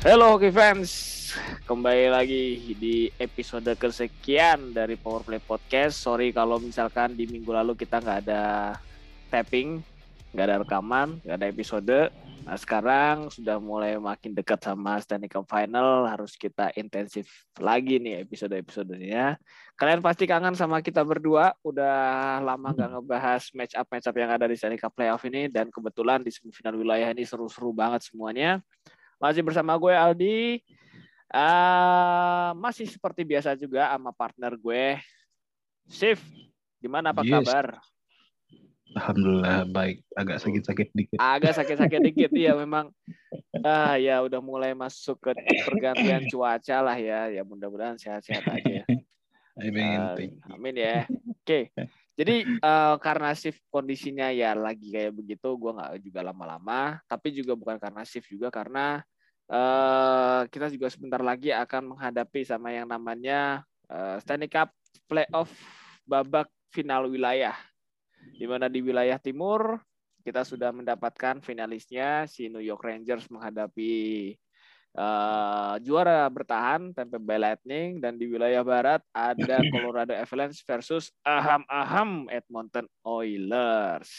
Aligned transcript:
Halo 0.00 0.32
Hoki 0.32 0.48
fans, 0.48 0.88
kembali 1.68 2.08
lagi 2.08 2.72
di 2.72 3.12
episode 3.20 3.68
kesekian 3.76 4.72
dari 4.72 4.96
Power 4.96 5.20
Play 5.20 5.44
Podcast. 5.44 6.00
Sorry 6.00 6.32
kalau 6.32 6.56
misalkan 6.56 7.12
di 7.12 7.28
minggu 7.28 7.52
lalu 7.52 7.76
kita 7.76 8.00
nggak 8.00 8.24
ada 8.24 8.80
tapping, 9.28 9.84
nggak 10.32 10.46
ada 10.48 10.56
rekaman, 10.64 11.20
nggak 11.20 11.36
ada 11.36 11.46
episode. 11.52 11.98
Nah 12.48 12.56
sekarang 12.56 13.28
sudah 13.28 13.60
mulai 13.60 14.00
makin 14.00 14.32
dekat 14.32 14.64
sama 14.64 14.96
Stanley 15.04 15.28
Cup 15.28 15.44
Final, 15.44 16.08
harus 16.08 16.32
kita 16.32 16.72
intensif 16.80 17.44
lagi 17.60 18.00
nih 18.00 18.24
episode-episodenya. 18.24 19.36
Kalian 19.76 20.00
pasti 20.00 20.24
kangen 20.24 20.56
sama 20.56 20.80
kita 20.80 21.04
berdua, 21.04 21.52
udah 21.60 22.40
lama 22.40 22.72
nggak 22.72 22.88
ngebahas 22.96 23.52
match 23.52 23.76
up 23.76 23.84
match 23.92 24.08
up 24.08 24.16
yang 24.16 24.32
ada 24.32 24.48
di 24.48 24.56
Stanley 24.56 24.80
Cup 24.80 24.96
Playoff 24.96 25.28
ini 25.28 25.52
dan 25.52 25.68
kebetulan 25.68 26.24
di 26.24 26.32
semifinal 26.32 26.72
wilayah 26.80 27.12
ini 27.12 27.28
seru-seru 27.28 27.76
banget 27.76 28.00
semuanya. 28.08 28.64
Masih 29.20 29.44
bersama 29.44 29.76
gue 29.76 29.92
Aldi. 29.92 30.64
Uh, 31.30 32.56
masih 32.58 32.90
seperti 32.90 33.22
biasa 33.22 33.54
juga 33.54 33.86
sama 33.92 34.10
partner 34.10 34.56
gue, 34.58 34.98
Sif. 35.86 36.18
Gimana 36.80 37.12
apa 37.14 37.22
yes. 37.22 37.30
kabar? 37.38 37.78
Alhamdulillah 38.90 39.70
baik, 39.70 40.02
agak 40.18 40.42
sakit-sakit 40.42 40.88
dikit. 40.90 41.18
Agak 41.22 41.54
sakit-sakit 41.54 42.00
dikit 42.10 42.32
ya 42.34 42.58
memang. 42.58 42.90
Ah 43.62 43.94
ya 43.94 44.18
udah 44.24 44.42
mulai 44.42 44.74
masuk 44.74 45.22
ke 45.22 45.30
pergantian 45.62 46.26
cuaca 46.26 46.76
lah 46.82 46.98
ya. 46.98 47.30
Ya 47.30 47.46
mudah-mudahan 47.46 47.94
sehat-sehat 48.00 48.42
aja. 48.50 48.82
Amin. 49.62 49.98
Uh, 50.00 50.16
amin 50.56 50.74
ya. 50.74 51.06
Oke. 51.06 51.70
Okay. 51.70 51.86
Jadi 52.20 52.44
uh, 52.60 53.00
karena 53.00 53.32
shift 53.32 53.64
kondisinya 53.72 54.28
ya 54.28 54.52
lagi 54.52 54.92
kayak 54.92 55.16
begitu, 55.16 55.56
gue 55.56 55.72
nggak 55.72 56.04
juga 56.04 56.20
lama-lama. 56.20 57.00
Tapi 57.08 57.32
juga 57.32 57.56
bukan 57.56 57.80
karena 57.80 58.04
shift 58.04 58.28
juga 58.28 58.52
karena 58.52 59.00
uh, 59.48 60.44
kita 60.52 60.68
juga 60.68 60.92
sebentar 60.92 61.24
lagi 61.24 61.48
akan 61.48 61.96
menghadapi 61.96 62.44
sama 62.44 62.76
yang 62.76 62.84
namanya 62.84 63.64
uh, 63.88 64.20
Stanley 64.20 64.52
Cup 64.52 64.68
Playoff 65.08 65.48
babak 66.04 66.52
final 66.68 67.08
wilayah 67.08 67.56
di 68.36 68.44
mana 68.44 68.68
di 68.68 68.84
wilayah 68.84 69.16
timur 69.16 69.80
kita 70.20 70.44
sudah 70.44 70.70
mendapatkan 70.70 71.40
finalisnya 71.40 72.28
si 72.28 72.52
New 72.52 72.62
York 72.62 72.84
Rangers 72.84 73.26
menghadapi 73.32 74.36
uh, 74.96 75.74
juara 75.82 76.26
bertahan 76.30 76.90
Tampa 76.94 77.18
Bay 77.20 77.38
Lightning 77.38 78.02
dan 78.02 78.16
di 78.16 78.26
wilayah 78.26 78.64
barat 78.64 79.02
ada 79.14 79.60
Colorado 79.72 80.14
Avalanche 80.16 80.62
versus 80.66 81.14
Aham 81.22 81.62
Aham 81.68 82.10
Edmonton 82.32 82.86
Oilers. 83.06 84.10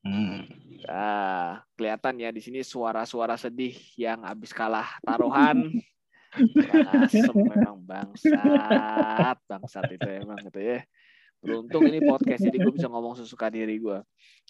Hmm. 0.00 0.48
Nah, 0.88 1.60
kelihatan 1.76 2.16
ya 2.16 2.32
di 2.32 2.40
sini 2.40 2.64
suara-suara 2.64 3.36
sedih 3.36 3.76
yang 4.00 4.24
habis 4.24 4.50
kalah 4.56 4.96
taruhan. 5.04 5.68
Asem 7.10 7.34
memang 7.34 7.82
bangsat, 7.82 9.36
bangsat 9.50 9.86
itu 9.90 10.08
emang 10.08 10.38
gitu 10.46 10.62
ya. 10.62 10.78
Beruntung 11.40 11.88
ini 11.88 12.04
podcast 12.04 12.44
jadi 12.44 12.60
gue 12.60 12.72
bisa 12.76 12.88
ngomong 12.88 13.16
sesuka 13.16 13.48
diri 13.48 13.80
gue. 13.80 13.98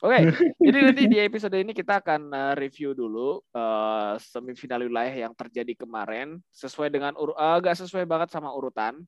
Oke, 0.02 0.10
okay, 0.10 0.22
jadi 0.58 0.78
nanti 0.90 1.02
di 1.06 1.18
episode 1.22 1.54
ini 1.54 1.70
kita 1.70 2.02
akan 2.02 2.34
uh, 2.34 2.54
review 2.58 2.92
dulu 2.98 3.38
uh, 3.54 4.18
semifinal 4.18 4.82
wilayah 4.82 5.28
yang 5.28 5.32
terjadi 5.38 5.78
kemarin 5.78 6.42
sesuai 6.50 6.90
dengan 6.90 7.14
uh, 7.14 7.36
agak 7.54 7.78
sesuai 7.78 8.02
banget 8.08 8.34
sama 8.34 8.50
urutan 8.50 8.98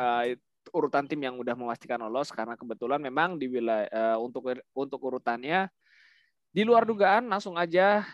uh, 0.00 0.24
urutan 0.72 1.04
tim 1.04 1.20
yang 1.20 1.36
udah 1.36 1.52
memastikan 1.52 2.00
lolos 2.00 2.32
karena 2.32 2.56
kebetulan 2.56 3.02
memang 3.02 3.36
di 3.36 3.50
wilayah 3.50 3.90
uh, 3.92 4.18
untuk 4.22 4.56
untuk 4.72 5.00
urutannya 5.02 5.68
di 6.52 6.62
luar 6.64 6.88
dugaan 6.88 7.28
langsung 7.28 7.58
aja 7.58 8.06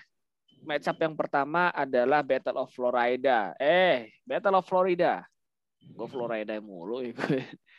match 0.62 0.86
up 0.90 0.98
yang 0.98 1.14
pertama 1.14 1.70
adalah 1.74 2.22
Battle 2.24 2.58
of 2.58 2.70
Florida. 2.74 3.54
Eh, 3.58 4.10
Battle 4.26 4.58
of 4.58 4.66
Florida. 4.66 5.22
Gue 5.82 6.06
Florida 6.06 6.54
mulu 6.58 7.02
ya 7.02 7.12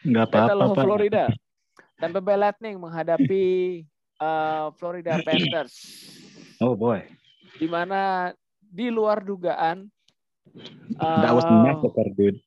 Nggak 0.03 0.25
apa-apa. 0.31 0.75
Florida. 0.83 1.23
Tampa 1.99 2.19
Bay 2.23 2.39
Lightning 2.39 2.79
menghadapi 2.79 3.45
uh, 4.19 4.71
Florida 4.79 5.19
Panthers. 5.27 5.75
Oh 6.59 6.75
boy. 6.75 7.03
Di 7.59 7.67
mana 7.67 8.31
di 8.59 8.87
luar 8.87 9.23
dugaan. 9.23 9.87
Uh, 10.99 11.21
That 11.23 11.35
was 11.35 11.45
a 11.45 11.53
massacre, 11.53 12.09
dude. 12.15 12.39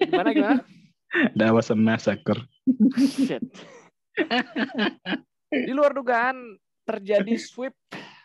Gimana 0.00 0.30
gimana? 0.32 0.60
That 1.38 1.52
was 1.54 1.68
a 1.70 1.76
massacre. 1.78 2.40
Shit. 2.98 3.44
di 5.48 5.70
luar 5.70 5.94
dugaan 5.94 6.58
terjadi 6.82 7.38
sweep, 7.38 7.74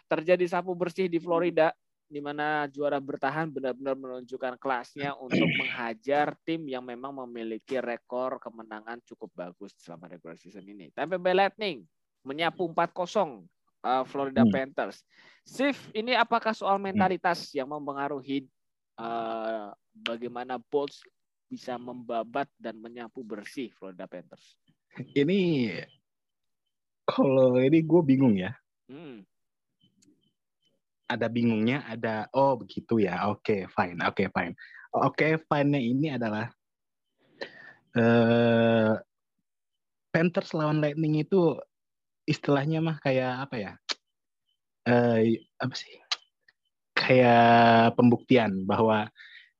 terjadi 0.09 0.49
sapu 0.49 0.73
bersih 0.73 1.05
di 1.05 1.21
Florida 1.21 1.69
di 2.09 2.17
mana 2.17 2.65
juara 2.73 2.97
bertahan 2.97 3.53
benar-benar 3.53 3.93
menunjukkan 3.93 4.57
kelasnya 4.57 5.13
untuk 5.21 5.45
menghajar 5.61 6.33
tim 6.41 6.65
yang 6.65 6.81
memang 6.81 7.13
memiliki 7.13 7.77
rekor 7.77 8.41
kemenangan 8.41 8.97
cukup 9.05 9.29
bagus 9.37 9.77
selama 9.77 10.09
regular 10.09 10.33
season 10.33 10.65
ini. 10.65 10.89
Tampa 10.89 11.21
Bay 11.21 11.37
Lightning 11.37 11.85
menyapu 12.25 12.65
4-0 12.65 13.45
uh, 13.85 14.03
Florida 14.09 14.41
hmm. 14.41 14.49
Panthers. 14.49 15.05
Sif, 15.45 15.93
ini 15.93 16.17
apakah 16.17 16.57
soal 16.57 16.81
mentalitas 16.81 17.53
hmm. 17.53 17.61
yang 17.61 17.69
mempengaruhi 17.69 18.49
uh, 18.97 19.69
bagaimana 19.93 20.57
Bolts 20.57 21.05
bisa 21.45 21.77
membabat 21.77 22.49
dan 22.57 22.81
menyapu 22.81 23.21
bersih 23.21 23.69
Florida 23.77 24.09
Panthers? 24.09 24.57
Ini 24.97 25.69
kalau 27.05 27.53
ini 27.61 27.85
gue 27.85 28.01
bingung 28.01 28.33
ya. 28.33 28.49
Hmm 28.89 29.21
ada 31.09 31.25
bingungnya, 31.25 31.81
ada 31.89 32.29
oh 32.37 32.53
begitu 32.61 33.01
ya. 33.01 33.25
Oke, 33.33 33.65
okay, 33.65 33.73
fine. 33.73 33.97
Oke, 34.05 34.23
okay, 34.23 34.27
fine. 34.29 34.53
Oke, 34.93 35.01
okay, 35.17 35.31
fine-nya 35.41 35.81
ini 35.81 36.07
adalah 36.13 36.45
uh, 37.97 38.93
Panthers 40.13 40.53
lawan 40.53 40.81
Lightning 40.81 41.21
itu 41.25 41.57
istilahnya 42.29 42.81
mah 42.81 43.01
kayak 43.01 43.49
apa 43.49 43.55
ya? 43.57 43.73
Uh, 44.85 45.33
apa 45.57 45.73
sih? 45.73 45.97
Kayak 46.93 47.97
pembuktian 47.97 48.69
bahwa 48.69 49.09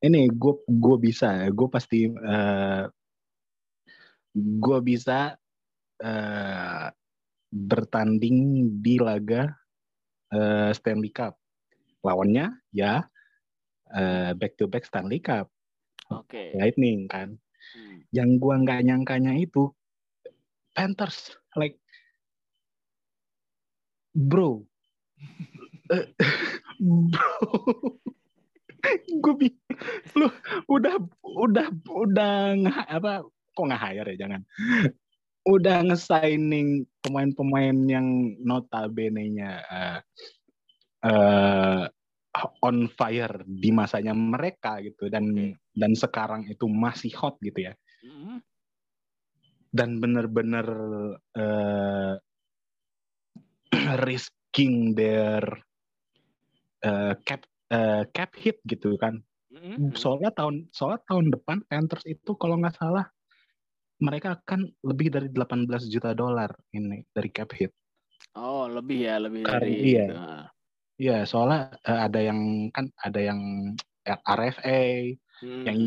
ini 0.05 0.29
gue 0.29 0.53
gue 0.69 0.97
bisa, 1.01 1.49
gue 1.49 1.67
pasti 1.67 2.09
uh, 2.09 2.13
eh, 2.13 2.83
gue 4.37 4.79
bisa 4.85 5.33
uh, 6.05 6.87
bertanding 7.49 8.69
di 8.79 9.01
laga 9.01 9.49
uh, 10.29 10.69
Stanley 10.69 11.09
Cup 11.09 11.38
lawannya 12.05 12.55
ya 12.71 13.07
uh, 13.93 14.31
back 14.37 14.55
to 14.55 14.69
back 14.69 14.85
Stanley 14.85 15.19
Cup. 15.19 15.51
Oke. 16.09 16.29
Okay. 16.29 16.47
Lightning 16.57 17.05
kan. 17.09 17.37
Hmm. 17.75 17.97
Yang 18.09 18.29
gua 18.41 18.55
nggak 18.61 18.81
nyangkanya 18.87 19.33
itu 19.37 19.69
Panthers 20.73 21.35
like 21.59 21.77
bro. 24.15 24.63
uh, 25.91 26.07
bro. 27.11 27.35
gue 29.11 29.51
lu 30.15 30.27
udah 30.71 30.95
udah 31.21 31.67
udah 31.91 32.33
nggak 32.63 32.87
apa 32.87 33.27
kok 33.27 33.65
nggak 33.67 33.81
hire 33.83 34.07
ya 34.15 34.17
jangan 34.25 34.41
udah 35.47 35.83
nge-signing 35.87 36.87
pemain-pemain 37.03 37.75
yang 37.87 38.07
notabene-nya 38.39 39.51
uh, 39.67 39.99
uh, 41.05 41.85
on 42.63 42.87
fire 42.93 43.41
di 43.45 43.69
masanya 43.73 44.13
mereka 44.13 44.79
gitu 44.85 45.09
dan 45.09 45.33
okay. 45.33 45.57
dan 45.75 45.91
sekarang 45.97 46.45
itu 46.47 46.65
masih 46.69 47.11
hot 47.17 47.35
gitu 47.41 47.69
ya 47.69 47.73
mm-hmm. 48.05 48.37
dan 49.73 49.89
benar-benar 49.97 50.67
uh, 51.41 52.15
risking 54.05 54.93
their 54.93 55.43
uh, 56.85 57.13
cap 57.25 57.43
uh, 57.73 58.05
cap 58.13 58.31
hit 58.37 58.61
gitu 58.69 58.95
kan 59.01 59.19
mm-hmm. 59.51 59.97
soalnya 59.97 60.29
tahun 60.31 60.69
soalnya 60.69 61.01
tahun 61.09 61.33
depan 61.33 61.57
Panthers 61.65 62.05
itu 62.05 62.37
kalau 62.37 62.61
nggak 62.61 62.77
salah 62.77 63.09
mereka 63.99 64.39
akan 64.39 64.71
lebih 64.87 65.11
dari 65.11 65.27
18 65.27 65.67
juta 65.91 66.15
dolar 66.15 66.55
ini 66.71 67.03
dari 67.11 67.29
cap 67.35 67.51
hit. 67.51 67.75
Oh, 68.39 68.63
lebih 68.71 69.11
ya, 69.11 69.19
lebih 69.19 69.43
Karena, 69.43 69.59
dari 69.59 69.73
iya. 69.83 70.07
Iya, 70.99 71.23
soalnya 71.23 71.79
uh, 71.87 72.11
ada 72.11 72.19
yang 72.19 72.67
kan 72.75 72.91
ada 72.99 73.19
yang 73.23 73.39
RFA, 74.03 75.15
hmm. 75.39 75.63
yang 75.63 75.77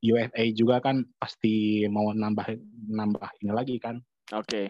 UFA 0.00 0.44
juga 0.56 0.80
kan 0.80 1.04
pasti 1.20 1.84
mau 1.92 2.08
nambah 2.16 2.56
nambah 2.88 3.28
ini 3.44 3.52
lagi 3.52 3.76
kan. 3.76 4.00
Oke. 4.32 4.48
Okay. 4.48 4.66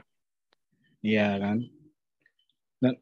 Iya 1.07 1.39
kan. 1.39 1.59
Dan 2.83 2.99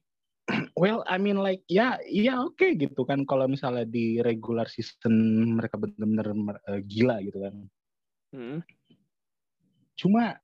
well, 0.80 1.00
I 1.08 1.16
mean 1.16 1.40
like 1.40 1.64
ya, 1.72 1.96
ya 2.04 2.44
oke 2.44 2.60
okay, 2.60 2.76
gitu 2.76 3.08
kan 3.08 3.24
kalau 3.24 3.48
misalnya 3.48 3.88
di 3.88 4.20
regular 4.20 4.68
season 4.68 5.56
mereka 5.56 5.80
benar-benar 5.80 6.60
uh, 6.68 6.84
gila 6.84 7.16
gitu 7.24 7.48
kan. 7.48 7.54
Hmm. 8.36 8.60
Cuma 9.96 10.36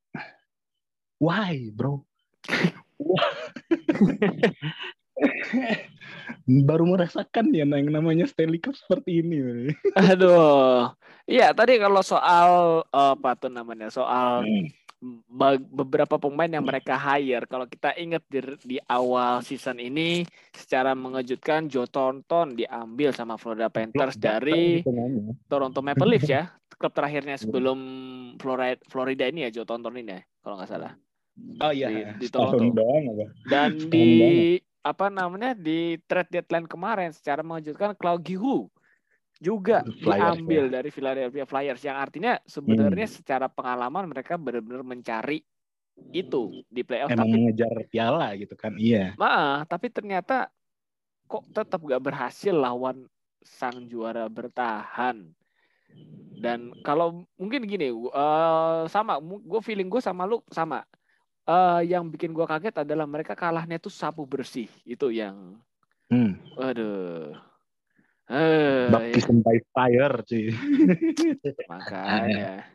why, 1.21 1.69
bro? 1.69 2.01
baru 6.69 6.85
merasakan 6.87 7.51
ya 7.51 7.67
yang 7.67 7.91
namanya 7.91 8.29
Stanley 8.29 8.61
Cup 8.61 8.77
seperti 8.77 9.25
ini. 9.25 9.73
Aduh, 10.13 10.93
iya 11.27 11.51
tadi 11.57 11.81
kalau 11.81 12.03
soal 12.05 12.83
apa 12.93 13.35
tuh 13.35 13.51
namanya 13.51 13.91
soal 13.91 14.45
beberapa 15.71 16.17
pemain 16.17 16.49
yang 16.49 16.65
mereka 16.65 16.97
hire. 16.97 17.45
Kalau 17.47 17.69
kita 17.69 17.93
ingat 18.01 18.25
di, 18.27 18.41
di 18.65 18.77
awal 18.89 19.45
season 19.45 19.77
ini 19.77 20.25
secara 20.57 20.97
mengejutkan 20.97 21.69
Joe 21.69 21.87
Thornton 21.87 22.57
diambil 22.57 23.13
sama 23.13 23.37
Florida 23.37 23.69
Panthers 23.69 24.17
dari 24.17 24.81
Toronto 25.47 25.81
Maple 25.85 26.09
Leafs 26.09 26.31
ya. 26.31 26.49
Klub 26.77 26.93
terakhirnya 26.93 27.41
sebelum 27.41 27.79
Florida, 28.37 28.77
Florida 28.93 29.25
ini 29.25 29.49
ya 29.49 29.51
Joe 29.53 29.69
Thornton 29.69 29.97
ini 29.97 30.13
ya, 30.13 30.21
kalau 30.45 30.61
nggak 30.61 30.69
salah. 30.69 30.93
Oh 31.61 31.73
iya, 31.73 32.17
di, 32.17 32.25
di 32.25 32.29
Toronto. 32.33 32.85
Dan 33.49 33.77
di 33.89 34.57
apa 34.87 35.11
namanya 35.11 35.59
di 35.59 35.99
trade 36.07 36.31
deadline 36.31 36.71
kemarin 36.71 37.11
secara 37.11 37.43
mengejutkan 37.43 37.99
Claude 37.99 38.23
Giroux 38.23 38.71
juga 39.37 39.83
Flyers, 40.01 40.39
diambil 40.39 40.63
ya. 40.71 40.73
dari 40.81 40.91
Philadelphia 40.95 41.45
Flyers 41.45 41.83
yang 41.83 41.99
artinya 41.99 42.39
sebenarnya 42.47 43.07
hmm. 43.11 43.17
secara 43.21 43.47
pengalaman 43.51 44.09
mereka 44.09 44.39
benar-benar 44.39 44.87
mencari 44.87 45.43
itu 46.15 46.63
di 46.71 46.85
playoff 46.85 47.11
Emang 47.11 47.29
tapi 47.29 47.35
mengejar 47.35 47.73
piala 47.89 48.33
gitu 48.39 48.55
kan 48.55 48.79
iya 48.79 49.13
mah 49.19 49.67
tapi 49.67 49.91
ternyata 49.91 50.49
kok 51.27 51.45
tetap 51.51 51.83
gak 51.83 52.01
berhasil 52.05 52.55
lawan 52.55 53.09
sang 53.43 53.91
juara 53.91 54.31
bertahan 54.31 55.27
dan 56.37 56.73
kalau 56.85 57.25
mungkin 57.41 57.65
gini 57.65 57.89
uh, 57.93 58.85
sama 58.87 59.17
gue 59.21 59.61
feeling 59.65 59.89
gue 59.89 60.01
sama 60.05 60.29
lu 60.29 60.45
sama 60.53 60.85
uh, 61.47 61.81
yang 61.83 62.11
bikin 62.11 62.35
gue 62.35 62.45
kaget 62.45 62.83
adalah 62.83 63.07
mereka 63.09 63.39
kalahnya 63.39 63.79
tuh 63.79 63.91
sapu 63.91 64.27
bersih 64.27 64.69
itu 64.85 65.09
yang 65.11 65.59
hmm. 66.11 66.61
aduh 66.61 67.35
Uh, 68.27 68.91
Baptism 68.91 69.39
by 69.39 69.55
fire 69.71 70.19
sih. 70.27 70.51
Makanya. 71.71 72.67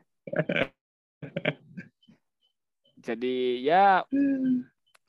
Jadi 2.95 3.59
ya 3.59 4.07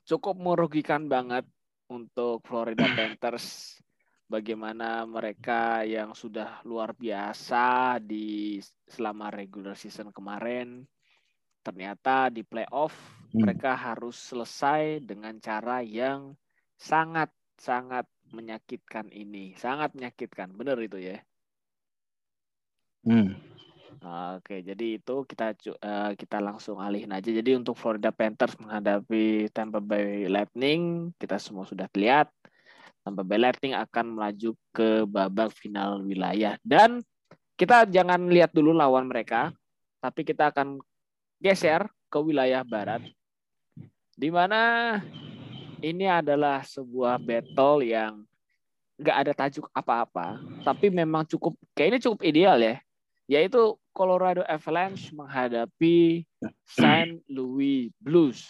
cukup 0.03 0.35
merugikan 0.35 1.07
banget 1.07 1.47
untuk 1.87 2.43
Florida 2.43 2.83
Panthers 2.97 3.79
bagaimana 4.27 5.07
mereka 5.07 5.87
yang 5.87 6.11
sudah 6.11 6.59
luar 6.67 6.91
biasa 6.91 7.99
di 8.03 8.59
selama 8.83 9.31
regular 9.31 9.79
season 9.79 10.11
kemarin 10.11 10.83
ternyata 11.63 12.27
di 12.27 12.43
playoff 12.43 12.93
hmm. 13.31 13.47
mereka 13.47 13.73
harus 13.73 14.19
selesai 14.19 14.99
dengan 15.01 15.39
cara 15.39 15.79
yang 15.79 16.35
sangat 16.75 17.31
sangat 17.55 18.03
menyakitkan 18.33 19.07
ini, 19.13 19.55
sangat 19.55 19.93
menyakitkan, 19.95 20.51
benar 20.51 20.75
itu 20.83 20.99
ya. 20.99 21.17
Hmm. 23.07 23.37
Oke, 24.03 24.59
jadi 24.59 24.99
itu 24.99 25.15
kita 25.23 25.55
uh, 25.79 26.11
kita 26.17 26.43
langsung 26.43 26.81
alihin 26.81 27.13
aja. 27.15 27.29
Jadi 27.31 27.55
untuk 27.55 27.79
Florida 27.79 28.11
Panthers 28.11 28.59
menghadapi 28.59 29.47
Tampa 29.55 29.79
Bay 29.79 30.27
Lightning, 30.27 31.13
kita 31.15 31.39
semua 31.39 31.63
sudah 31.63 31.87
lihat 31.95 32.27
Tampa 33.05 33.23
Bay 33.23 33.39
Lightning 33.39 33.71
akan 33.77 34.19
melaju 34.19 34.59
ke 34.75 35.07
babak 35.07 35.55
final 35.55 36.03
wilayah 36.03 36.59
dan 36.67 36.99
kita 37.55 37.85
jangan 37.87 38.27
lihat 38.27 38.51
dulu 38.51 38.75
lawan 38.75 39.07
mereka, 39.07 39.53
tapi 40.03 40.25
kita 40.25 40.51
akan 40.51 40.81
geser 41.43 41.91
ke 42.07 42.17
wilayah 42.23 42.63
barat 42.63 43.03
di 44.13 44.29
mana 44.29 45.01
ini 45.83 46.07
adalah 46.07 46.63
sebuah 46.63 47.19
battle 47.19 47.83
yang 47.83 48.23
nggak 48.95 49.17
ada 49.25 49.33
tajuk 49.33 49.67
apa-apa, 49.73 50.39
tapi 50.63 50.93
memang 50.93 51.25
cukup 51.25 51.57
kayaknya 51.73 51.99
cukup 51.99 52.23
ideal 52.23 52.55
ya, 52.61 52.77
yaitu 53.27 53.75
Colorado 53.91 54.45
Avalanche 54.45 55.11
menghadapi 55.11 56.23
San 56.63 57.19
Louis 57.27 57.91
Blues. 57.99 58.45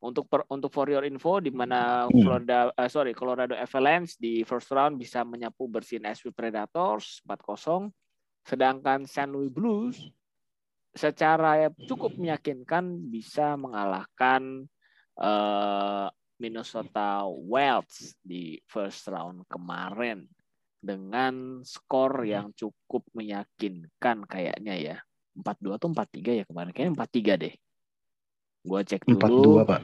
Untuk 0.00 0.32
per, 0.32 0.48
untuk 0.48 0.72
for 0.72 0.88
your 0.88 1.04
info 1.04 1.44
di 1.44 1.52
mana. 1.52 2.08
Florida 2.08 2.72
uh, 2.72 2.88
sorry 2.88 3.12
Colorado 3.12 3.52
Avalanche 3.52 4.16
di 4.16 4.40
first 4.48 4.72
round 4.72 4.96
bisa 4.96 5.20
menyapu 5.28 5.68
bersih 5.68 6.00
Nashville 6.00 6.32
Predators 6.32 7.20
4-0 7.28 7.92
sedangkan 8.40 9.04
San 9.04 9.28
Louis 9.28 9.52
Blues 9.52 10.00
secara 10.90 11.70
cukup 11.86 12.18
meyakinkan 12.18 13.10
bisa 13.10 13.54
mengalahkan 13.54 14.66
uh, 15.18 16.10
Minnesota 16.40 17.28
Wild 17.28 17.86
di 18.24 18.58
first 18.64 19.06
round 19.12 19.44
kemarin 19.46 20.24
dengan 20.80 21.60
skor 21.60 22.24
yang 22.24 22.56
cukup 22.56 23.04
meyakinkan 23.12 24.24
kayaknya 24.24 24.74
ya. 24.74 24.96
4-2 25.36 25.78
atau 25.78 25.88
4-3 25.92 26.40
ya 26.42 26.44
kemarin. 26.48 26.70
Kayaknya 26.72 26.94
4-3 26.96 27.42
deh. 27.44 27.54
Gua 28.64 28.80
cek 28.82 29.02
dulu. 29.06 29.60
4-2, 29.62 29.70
Pak. 29.70 29.82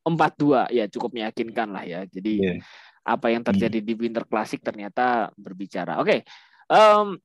4-2 0.00 0.72
ya 0.72 0.84
cukup 0.88 1.10
meyakinkan 1.12 1.68
lah 1.70 1.84
ya. 1.84 2.00
Jadi 2.08 2.32
yeah. 2.40 2.58
apa 3.04 3.30
yang 3.30 3.44
terjadi 3.44 3.78
hmm. 3.84 3.86
di 3.86 3.92
Winter 3.94 4.24
Classic 4.24 4.58
ternyata 4.58 5.28
berbicara. 5.36 6.00
Oke. 6.00 6.08
Okay. 6.08 6.20
Um, 6.72 7.20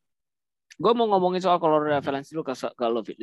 gue 0.75 0.91
mau 0.91 1.07
ngomongin 1.07 1.39
soal 1.39 1.55
Colorado 1.55 1.95
Avalanche 1.95 2.35
dulu 2.35 2.43
ke, 2.51 2.53
ke 2.55 2.85
Love 2.91 3.15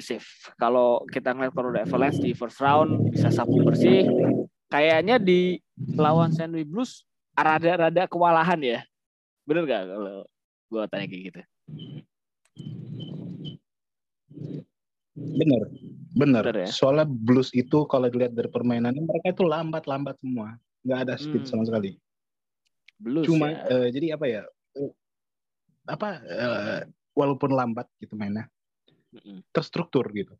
Kalau 0.56 1.04
kita 1.04 1.36
ngeliat 1.36 1.52
Colorado 1.52 1.84
Avalanche 1.84 2.20
di 2.24 2.32
first 2.32 2.56
round 2.64 3.12
bisa 3.12 3.28
sapu 3.28 3.60
bersih, 3.60 4.08
kayaknya 4.72 5.20
di 5.20 5.60
lawan 5.92 6.32
St. 6.32 6.48
Louis 6.48 6.64
Blues 6.64 7.04
rada-rada 7.36 8.08
kewalahan 8.08 8.60
ya. 8.60 8.80
Bener 9.44 9.68
gak 9.68 9.84
kalau 9.84 10.24
gue 10.72 10.82
tanya 10.88 11.06
kayak 11.08 11.22
gitu? 11.28 11.40
Bener, 15.12 15.62
bener. 16.16 16.42
bener 16.48 16.56
ya? 16.64 16.68
Soalnya 16.72 17.04
Blues 17.04 17.52
itu 17.52 17.84
kalau 17.84 18.08
dilihat 18.08 18.32
dari 18.32 18.48
permainannya 18.48 19.04
mereka 19.04 19.36
itu 19.36 19.44
lambat-lambat 19.44 20.16
semua, 20.24 20.56
nggak 20.88 20.98
ada 21.04 21.14
speed 21.20 21.44
hmm. 21.44 21.50
sama 21.52 21.62
sekali. 21.68 22.00
Blues. 22.96 23.28
Cuma 23.28 23.52
ya. 23.52 23.60
uh, 23.68 23.88
jadi 23.92 24.06
apa 24.16 24.24
ya? 24.24 24.42
Uh, 24.72 24.92
apa? 25.84 26.08
Uh, 26.24 26.80
walaupun 27.12 27.52
lambat 27.52 27.88
gitu 28.00 28.16
mainnya, 28.16 28.48
terstruktur 29.52 30.08
gitu. 30.12 30.34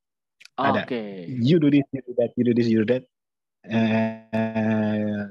Oh, 0.61 0.69
ada. 0.69 0.85
Okay. 0.85 1.29
You 1.29 1.57
do 1.57 1.73
this, 1.73 1.89
you 1.93 2.03
do 2.05 2.13
that, 2.21 2.31
you 2.37 2.45
do 2.45 2.53
this, 2.53 2.69
you 2.69 2.85
do 2.85 2.89
that 2.93 3.05
eh, 3.67 5.29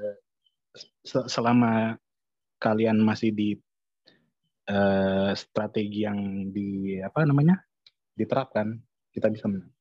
selama 1.06 2.00
kalian 2.62 3.02
masih 3.02 3.34
di 3.36 3.50
eh, 4.70 5.32
strategi 5.36 6.08
yang 6.08 6.52
di 6.54 7.00
apa 7.02 7.28
namanya 7.28 7.60
diterapkan 8.16 8.80
kita 9.12 9.28
bisa 9.28 9.52
menang. 9.52 9.72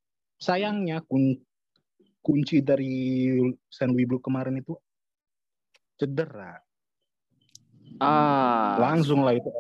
Sayangnya 0.41 1.05
kun, 1.05 1.37
kunci 2.25 2.65
dari 2.65 3.37
San 3.69 3.93
Blue 3.95 4.23
kemarin 4.23 4.59
itu 4.59 4.75
cedera. 6.01 6.57
Ah. 7.99 8.79
Langsung 8.79 9.27
lah 9.27 9.35
itu 9.35 9.51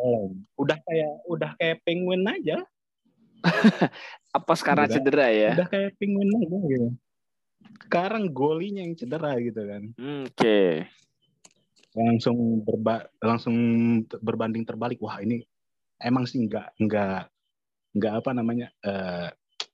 Udah 0.54 0.78
kayak 0.86 1.12
udah 1.26 1.50
kayak 1.58 1.82
penguin 1.82 2.22
aja. 2.28 2.62
Apa 4.38 4.52
sekarang 4.54 4.86
udah, 4.86 4.94
cedera 4.94 5.26
ya? 5.32 5.52
Udah 5.58 5.68
kayak 5.72 5.98
penguin 5.98 6.30
aja 6.30 6.58
gitu 6.70 6.88
sekarang 7.90 8.30
golinya 8.30 8.86
yang 8.86 8.94
cedera 8.94 9.34
gitu 9.42 9.66
kan. 9.66 9.82
Oke. 9.98 10.30
Okay. 10.38 10.70
Langsung 11.98 12.62
berba 12.62 13.10
langsung 13.18 13.56
berbanding 14.22 14.62
terbalik. 14.62 15.02
Wah 15.02 15.18
ini 15.18 15.42
emang 15.98 16.22
sih 16.22 16.46
nggak 16.46 16.78
nggak 16.78 17.22
nggak 17.98 18.14
apa 18.22 18.30
namanya 18.30 18.70
uh, 18.86 19.26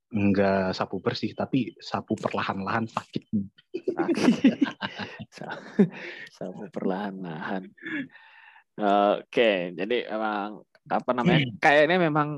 nggak 0.08 0.72
sapu 0.72 0.96
bersih 1.04 1.36
tapi 1.36 1.76
sapu 1.76 2.16
perlahan-lahan 2.16 2.88
sakit. 2.88 3.24
sapu 6.40 6.64
perlahan-lahan. 6.72 7.68
Oke, 8.76 9.72
jadi 9.72 9.96
emang 10.12 10.60
apa 10.86 11.10
namanya? 11.16 11.40
Hmm. 11.42 11.56
Kayaknya 11.58 11.96
memang 11.96 12.28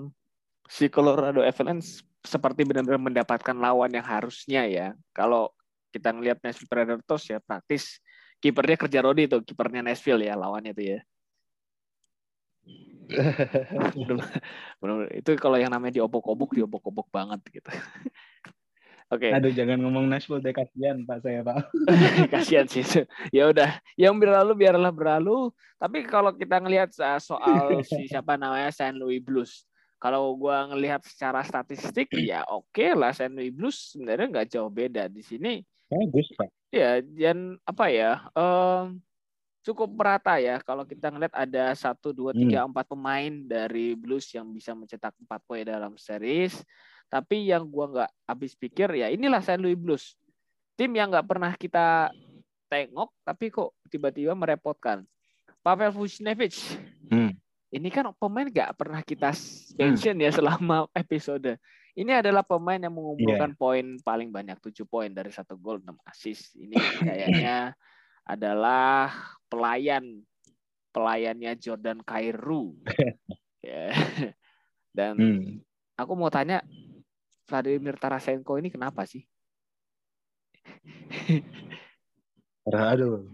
si 0.70 0.86
Colorado 0.86 1.42
Avalanche 1.42 2.06
seperti 2.22 2.62
benar-benar 2.62 3.00
mendapatkan 3.00 3.56
lawan 3.58 3.90
yang 3.90 4.06
harusnya 4.06 4.62
ya. 4.70 4.94
Kalau 5.10 5.50
kita 5.90 6.12
ngelihat 6.12 6.38
Nashville 6.44 6.70
Predators 6.70 7.24
ya 7.26 7.40
praktis 7.40 7.98
kipernya 8.38 8.76
kerja 8.78 9.00
Rodi 9.02 9.26
tuh 9.26 9.42
kipernya 9.42 9.82
Nashville 9.82 10.22
ya 10.22 10.38
lawannya 10.38 10.72
tuh 10.74 10.86
ya 10.96 11.00
benar 14.80 15.08
itu 15.16 15.30
kalau 15.40 15.56
yang 15.56 15.72
namanya 15.72 15.96
diobok-obok 15.96 16.52
diobok-obok 16.52 17.08
banget 17.08 17.40
gitu 17.48 17.70
Oke. 19.08 19.28
Okay. 19.28 19.36
Aduh 19.36 19.52
jangan 19.52 19.80
ngomong 19.80 20.04
Nashville 20.04 20.44
deh 20.44 20.52
kasihan 20.52 21.00
Pak 21.08 21.18
saya 21.24 21.40
Pak. 21.40 21.72
kasihan 22.34 22.66
sih. 22.68 22.84
Ya 23.32 23.48
udah, 23.48 23.80
yang 23.96 24.14
berlalu 24.20 24.64
biarlah 24.68 24.92
berlalu. 24.92 25.48
Tapi 25.80 26.04
kalau 26.04 26.36
kita 26.36 26.60
ngelihat 26.60 26.92
uh, 27.00 27.16
soal 27.16 27.80
si 27.88 28.04
siapa 28.08 28.36
namanya 28.36 28.68
Saint 28.68 29.00
Louis 29.00 29.24
Blues, 29.24 29.64
kalau 29.96 30.36
gue 30.36 30.58
ngelihat 30.74 31.02
secara 31.02 31.40
statistik 31.42 32.12
ya 32.14 32.46
oke 32.46 32.70
okay 32.70 32.94
lah 32.94 33.10
Saint 33.10 33.34
Louis 33.34 33.50
Blues 33.50 33.96
sebenarnya 33.96 34.26
nggak 34.30 34.48
jauh 34.52 34.70
beda 34.70 35.10
di 35.10 35.26
sini 35.26 35.58
Bagus, 35.88 36.28
Pak. 36.36 36.48
Ya, 36.68 37.00
dan 37.00 37.56
apa 37.64 37.88
ya? 37.88 38.28
Um, 38.36 39.00
cukup 39.64 39.88
merata 39.96 40.36
ya. 40.36 40.60
Kalau 40.60 40.84
kita 40.84 41.08
ngeliat 41.08 41.32
ada 41.32 41.72
satu, 41.72 42.12
dua, 42.12 42.36
Hmm. 42.36 42.40
tiga, 42.44 42.60
empat 42.68 42.84
pemain 42.92 43.32
dari 43.48 43.96
Blues 43.96 44.28
yang 44.36 44.52
bisa 44.52 44.76
mencetak 44.76 45.16
empat 45.16 45.40
poin 45.48 45.64
dalam 45.64 45.96
series. 45.96 46.60
Tapi 47.08 47.48
yang 47.48 47.64
gua 47.68 47.88
nggak 47.88 48.10
habis 48.28 48.52
pikir 48.52 48.92
ya 48.92 49.08
inilah 49.08 49.40
Saint 49.40 49.60
Louis 49.60 49.76
Blues. 49.76 50.14
Tim 50.76 50.92
yang 50.94 51.10
nggak 51.10 51.26
pernah 51.26 51.52
kita 51.56 52.12
tengok, 52.68 53.10
tapi 53.24 53.48
kok 53.48 53.74
tiba-tiba 53.88 54.36
merepotkan. 54.36 55.02
Pavel 55.64 55.90
Vucinovic. 55.90 56.54
Hmm. 57.10 57.34
Ini 57.68 57.88
kan 57.92 58.12
pemain 58.16 58.48
nggak 58.48 58.76
pernah 58.78 59.00
kita 59.02 59.32
mention 59.76 60.16
ya 60.20 60.30
selama 60.32 60.86
episode. 60.96 61.56
Ini 61.98 62.22
adalah 62.22 62.46
pemain 62.46 62.78
yang 62.78 62.94
mengumpulkan 62.94 63.58
poin 63.58 63.98
paling 64.00 64.30
banyak 64.30 64.54
7 64.62 64.86
poin 64.86 65.10
dari 65.10 65.34
satu 65.34 65.58
gol 65.58 65.82
6 65.82 65.90
assist. 66.06 66.54
Ini 66.54 66.78
kayaknya 67.02 67.74
adalah 68.38 69.10
pelayan 69.50 70.22
pelayannya 70.94 71.52
Jordan 71.58 72.04
Kairu. 72.04 72.76
Ya. 73.58 73.90
Dan 74.94 75.18
Hmm. 75.18 75.42
aku 75.98 76.14
mau 76.14 76.30
tanya 76.30 76.62
Vladimir 77.48 77.96
Tarasenko 77.96 78.60
ini 78.60 78.68
kenapa 78.68 79.08
sih? 79.08 79.24
Aduh, 82.68 83.24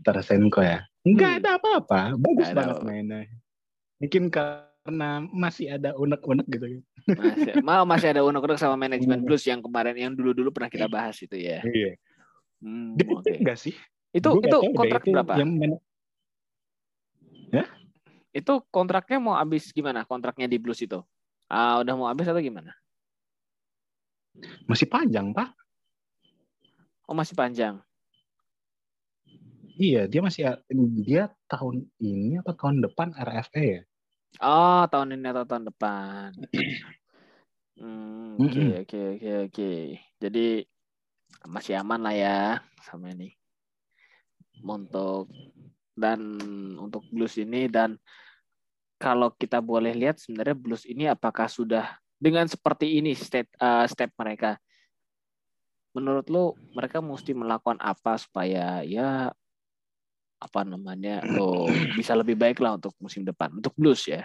Tarasenko 0.00 0.62
ya. 0.62 0.86
Enggak 1.02 1.30
Hmm. 1.30 1.38
ada 1.42 1.50
apa-apa. 1.58 2.00
Bagus 2.14 2.22
Nggak 2.38 2.48
ada 2.48 2.56
banget 2.56 2.76
apa-apa. 2.78 2.86
mainnya. 2.88 3.20
Mungkin 3.98 4.22
karena 4.30 5.10
masih 5.26 5.66
ada 5.68 5.90
unek-unek 5.94 6.46
gitu. 6.46 6.66
Masih, 7.04 7.52
mau 7.60 7.82
masih 7.84 8.08
ada 8.08 8.22
unek-unek 8.22 8.56
sama 8.56 8.78
manajemen 8.78 9.18
Hmm. 9.18 9.26
Blues 9.26 9.42
yang 9.42 9.58
kemarin 9.58 9.98
yang 9.98 10.12
dulu-dulu 10.14 10.48
pernah 10.48 10.70
kita 10.70 10.86
bahas 10.86 11.18
itu 11.18 11.34
ya. 11.34 11.60
Iya. 11.60 11.98
Hmm, 12.62 12.94
Dipecat 12.94 13.26
oke. 13.26 13.32
enggak 13.36 13.58
sih? 13.58 13.74
Itu 14.08 14.30
Gua 14.30 14.40
itu 14.40 14.58
kontrak 14.72 15.02
itu 15.02 15.10
berapa? 15.12 15.34
Yang 15.36 15.50
mana- 15.52 15.82
Itu 18.30 18.66
kontraknya 18.66 19.18
mau 19.20 19.34
habis 19.34 19.70
gimana? 19.70 20.02
Kontraknya 20.02 20.46
di 20.46 20.58
Blues 20.58 20.82
itu? 20.82 20.98
Ah, 21.46 21.78
udah 21.78 21.94
mau 21.94 22.06
habis 22.06 22.26
atau 22.26 22.38
gimana? 22.38 22.74
Masih 24.66 24.88
panjang, 24.88 25.30
Pak. 25.34 25.52
Oh, 27.04 27.16
masih 27.16 27.36
panjang. 27.36 27.78
Iya, 29.74 30.06
dia 30.06 30.20
masih 30.22 30.42
dia 31.02 31.34
tahun 31.50 31.90
ini 31.98 32.38
atau 32.40 32.54
tahun 32.54 32.86
depan 32.86 33.10
RFA 33.18 33.62
ya? 33.62 33.80
Oh, 34.38 34.86
tahun 34.86 35.18
ini 35.18 35.26
atau 35.30 35.44
tahun 35.46 35.64
depan. 35.70 36.28
Hmm, 37.74 38.38
Oke, 38.38 38.86
oke, 38.86 39.18
oke, 39.18 39.30
oke. 39.50 39.72
Jadi 40.22 40.62
masih 41.42 41.74
aman 41.82 42.06
lah 42.06 42.14
ya 42.14 42.38
sama 42.86 43.10
ini. 43.10 43.34
Untuk 44.62 45.26
dan 45.98 46.38
untuk 46.78 47.02
blues 47.10 47.34
ini 47.34 47.66
dan 47.66 47.98
kalau 48.94 49.34
kita 49.34 49.58
boleh 49.58 49.90
lihat 49.90 50.22
sebenarnya 50.22 50.54
blues 50.54 50.86
ini 50.86 51.10
apakah 51.10 51.50
sudah 51.50 51.98
dengan 52.24 52.48
seperti 52.48 52.96
ini 52.96 53.12
step 53.12 53.52
eh, 53.52 53.84
step 53.84 54.16
mereka. 54.16 54.56
Menurut 55.92 56.26
lo 56.32 56.56
mereka 56.72 57.04
mesti 57.04 57.36
melakukan 57.36 57.76
apa 57.84 58.16
supaya 58.16 58.80
ya 58.80 59.28
apa 60.40 60.60
namanya 60.64 61.20
lo 61.28 61.68
bisa 62.00 62.16
lebih 62.16 62.40
baik 62.40 62.64
lah 62.64 62.80
untuk 62.80 62.96
musim 62.96 63.28
depan 63.28 63.52
untuk 63.52 63.76
blues 63.76 64.08
ya. 64.08 64.24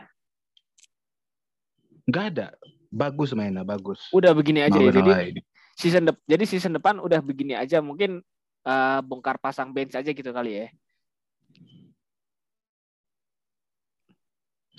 Enggak 2.07 2.25
ada. 2.31 2.47
Bagus 2.89 3.37
mainnya, 3.37 3.61
bagus. 3.61 4.01
Udah 4.09 4.33
begini 4.33 4.65
aja 4.65 4.79
ya. 4.79 4.89
Jadi 4.89 5.43
season 5.77 6.09
jadi 6.25 6.43
season 6.47 6.73
depan 6.79 6.97
udah 6.97 7.21
begini 7.21 7.53
aja 7.53 7.83
mungkin 7.83 8.23
eh, 8.63 8.99
bongkar 9.03 9.37
pasang 9.37 9.75
bench 9.75 9.93
aja 9.93 10.09
gitu 10.09 10.31
kali 10.31 10.65
ya. 10.65 10.67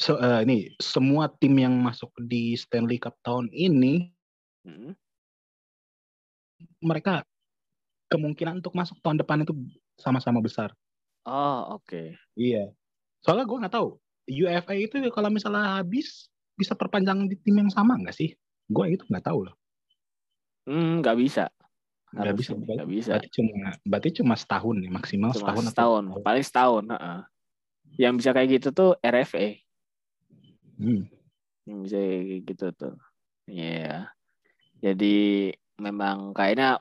So, 0.00 0.16
eh, 0.16 0.40
ini 0.42 0.57
semua 0.80 1.28
tim 1.28 1.52
yang 1.54 1.76
masuk 1.76 2.09
di 2.19 2.57
Stanley 2.57 2.97
Cup 2.97 3.21
tahun 3.21 3.52
ini 3.52 4.09
Hmm. 4.61 4.92
mereka 6.80 7.25
kemungkinan 8.09 8.61
untuk 8.61 8.73
masuk 8.73 8.97
tahun 9.00 9.21
depan 9.21 9.45
itu 9.45 9.52
sama-sama 9.97 10.40
besar. 10.40 10.73
Oh 11.25 11.76
oke. 11.76 12.16
Iya. 12.33 12.73
Soalnya 13.21 13.45
gue 13.45 13.61
nggak 13.61 13.75
tahu 13.76 14.00
UFA 14.26 14.75
itu 14.76 14.97
kalau 15.09 15.28
misalnya 15.28 15.80
habis 15.80 16.28
bisa 16.54 16.73
perpanjang 16.73 17.25
di 17.25 17.37
tim 17.37 17.57
yang 17.57 17.69
sama 17.69 17.97
nggak 17.97 18.12
sih? 18.12 18.33
Gue 18.69 18.97
itu 18.97 19.04
nggak 19.04 19.25
tahu 19.25 19.49
loh. 19.49 19.57
Hmm, 20.64 21.00
nggak 21.00 21.16
bisa. 21.16 21.45
Nggak 22.12 22.35
bisa. 22.37 22.50
Nggak 22.57 22.88
bisa. 22.88 23.11
Berarti 23.16 23.28
cuma 23.33 23.52
berarti 23.85 24.11
cuma 24.16 24.35
setahun 24.37 24.76
nih 24.76 24.90
maksimal 24.90 25.30
Cuma 25.33 25.40
setahun. 25.40 25.64
atau- 25.64 25.73
setahun, 25.73 26.04
paling 26.25 26.45
setahun. 26.45 26.85
heeh. 26.88 27.19
Yang 27.97 28.14
bisa 28.21 28.30
kayak 28.33 28.49
gitu 28.61 28.69
tuh 28.73 28.90
RFA. 29.00 29.57
Hmm. 30.81 31.05
Yang 31.69 31.79
bisa 31.85 31.99
kayak 32.01 32.41
gitu 32.49 32.67
tuh. 32.73 32.95
Iya. 33.45 34.09
Jadi 34.81 35.53
memang 35.77 36.33
kayaknya 36.33 36.81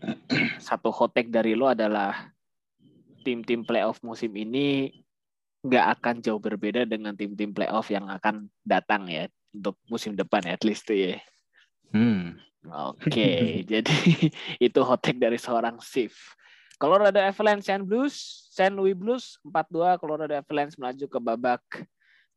satu 0.66 0.88
hot 0.88 1.12
take 1.12 1.28
dari 1.28 1.52
lo 1.52 1.68
adalah 1.68 2.32
tim-tim 3.20 3.60
playoff 3.68 4.00
musim 4.00 4.32
ini 4.32 4.88
nggak 5.60 5.86
akan 6.00 6.14
jauh 6.24 6.40
berbeda 6.40 6.88
dengan 6.88 7.12
tim-tim 7.12 7.52
playoff 7.52 7.92
yang 7.92 8.08
akan 8.08 8.48
datang 8.64 9.04
ya 9.12 9.28
untuk 9.52 9.76
musim 9.92 10.16
depan 10.16 10.40
ya, 10.48 10.56
at 10.56 10.64
least 10.64 10.88
tuh 10.88 10.96
ya. 10.96 11.20
Hmm. 11.92 12.40
Oke, 12.64 13.28
jadi 13.72 13.96
itu 14.66 14.80
hot 14.80 15.04
take 15.04 15.20
dari 15.20 15.36
seorang 15.36 15.76
Sif. 15.84 16.16
Colorado 16.80 17.20
Avalanche 17.20 17.68
Saint 17.68 17.84
Blues, 17.84 18.16
Saint 18.48 18.72
Louis 18.72 18.96
Blues 18.96 19.36
4-2 19.44 20.00
Colorado 20.00 20.32
Avalanche 20.32 20.80
melaju 20.80 21.06
ke 21.12 21.18
babak 21.20 21.62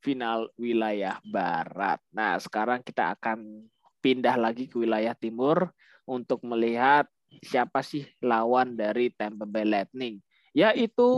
final 0.03 0.51
wilayah 0.60 1.17
barat. 1.24 1.98
Nah, 2.12 2.36
sekarang 2.38 2.83
kita 2.83 3.15
akan 3.15 3.63
pindah 4.03 4.36
lagi 4.36 4.67
ke 4.67 4.75
wilayah 4.75 5.15
timur 5.15 5.72
untuk 6.03 6.43
melihat 6.43 7.07
siapa 7.39 7.79
sih 7.81 8.03
lawan 8.19 8.75
dari 8.75 9.10
Tampa 9.15 9.48
Bay 9.48 9.63
Lightning, 9.63 10.19
yaitu 10.51 11.17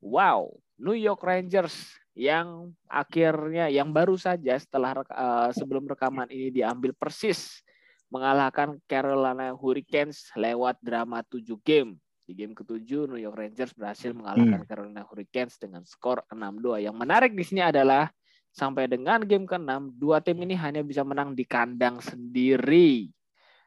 wow, 0.00 0.48
New 0.80 0.96
York 0.96 1.20
Rangers 1.20 1.94
yang 2.16 2.72
akhirnya 2.88 3.68
yang 3.68 3.92
baru 3.92 4.16
saja 4.16 4.56
setelah 4.56 5.04
eh, 5.04 5.50
sebelum 5.52 5.84
rekaman 5.84 6.32
ini 6.32 6.50
diambil 6.50 6.96
persis 6.96 7.62
mengalahkan 8.08 8.78
Carolina 8.86 9.50
Hurricanes 9.52 10.30
lewat 10.38 10.78
drama 10.78 11.20
7 11.26 11.42
game. 11.66 11.98
Di 12.24 12.32
game 12.32 12.56
ketujuh, 12.56 13.04
New 13.04 13.20
York 13.20 13.36
Rangers 13.36 13.76
berhasil 13.76 14.16
mengalahkan 14.16 14.64
Carolina 14.64 15.04
Hurricanes 15.04 15.60
dengan 15.60 15.84
skor 15.84 16.24
6-2. 16.32 16.80
Yang 16.80 16.96
menarik 16.96 17.32
di 17.36 17.44
sini 17.44 17.60
adalah 17.60 18.08
sampai 18.48 18.88
dengan 18.88 19.20
game 19.20 19.44
ke-6, 19.44 19.92
dua 19.98 20.24
tim 20.24 20.40
ini 20.40 20.56
hanya 20.56 20.80
bisa 20.80 21.04
menang 21.04 21.36
di 21.36 21.44
kandang 21.44 22.00
sendiri. 22.00 23.12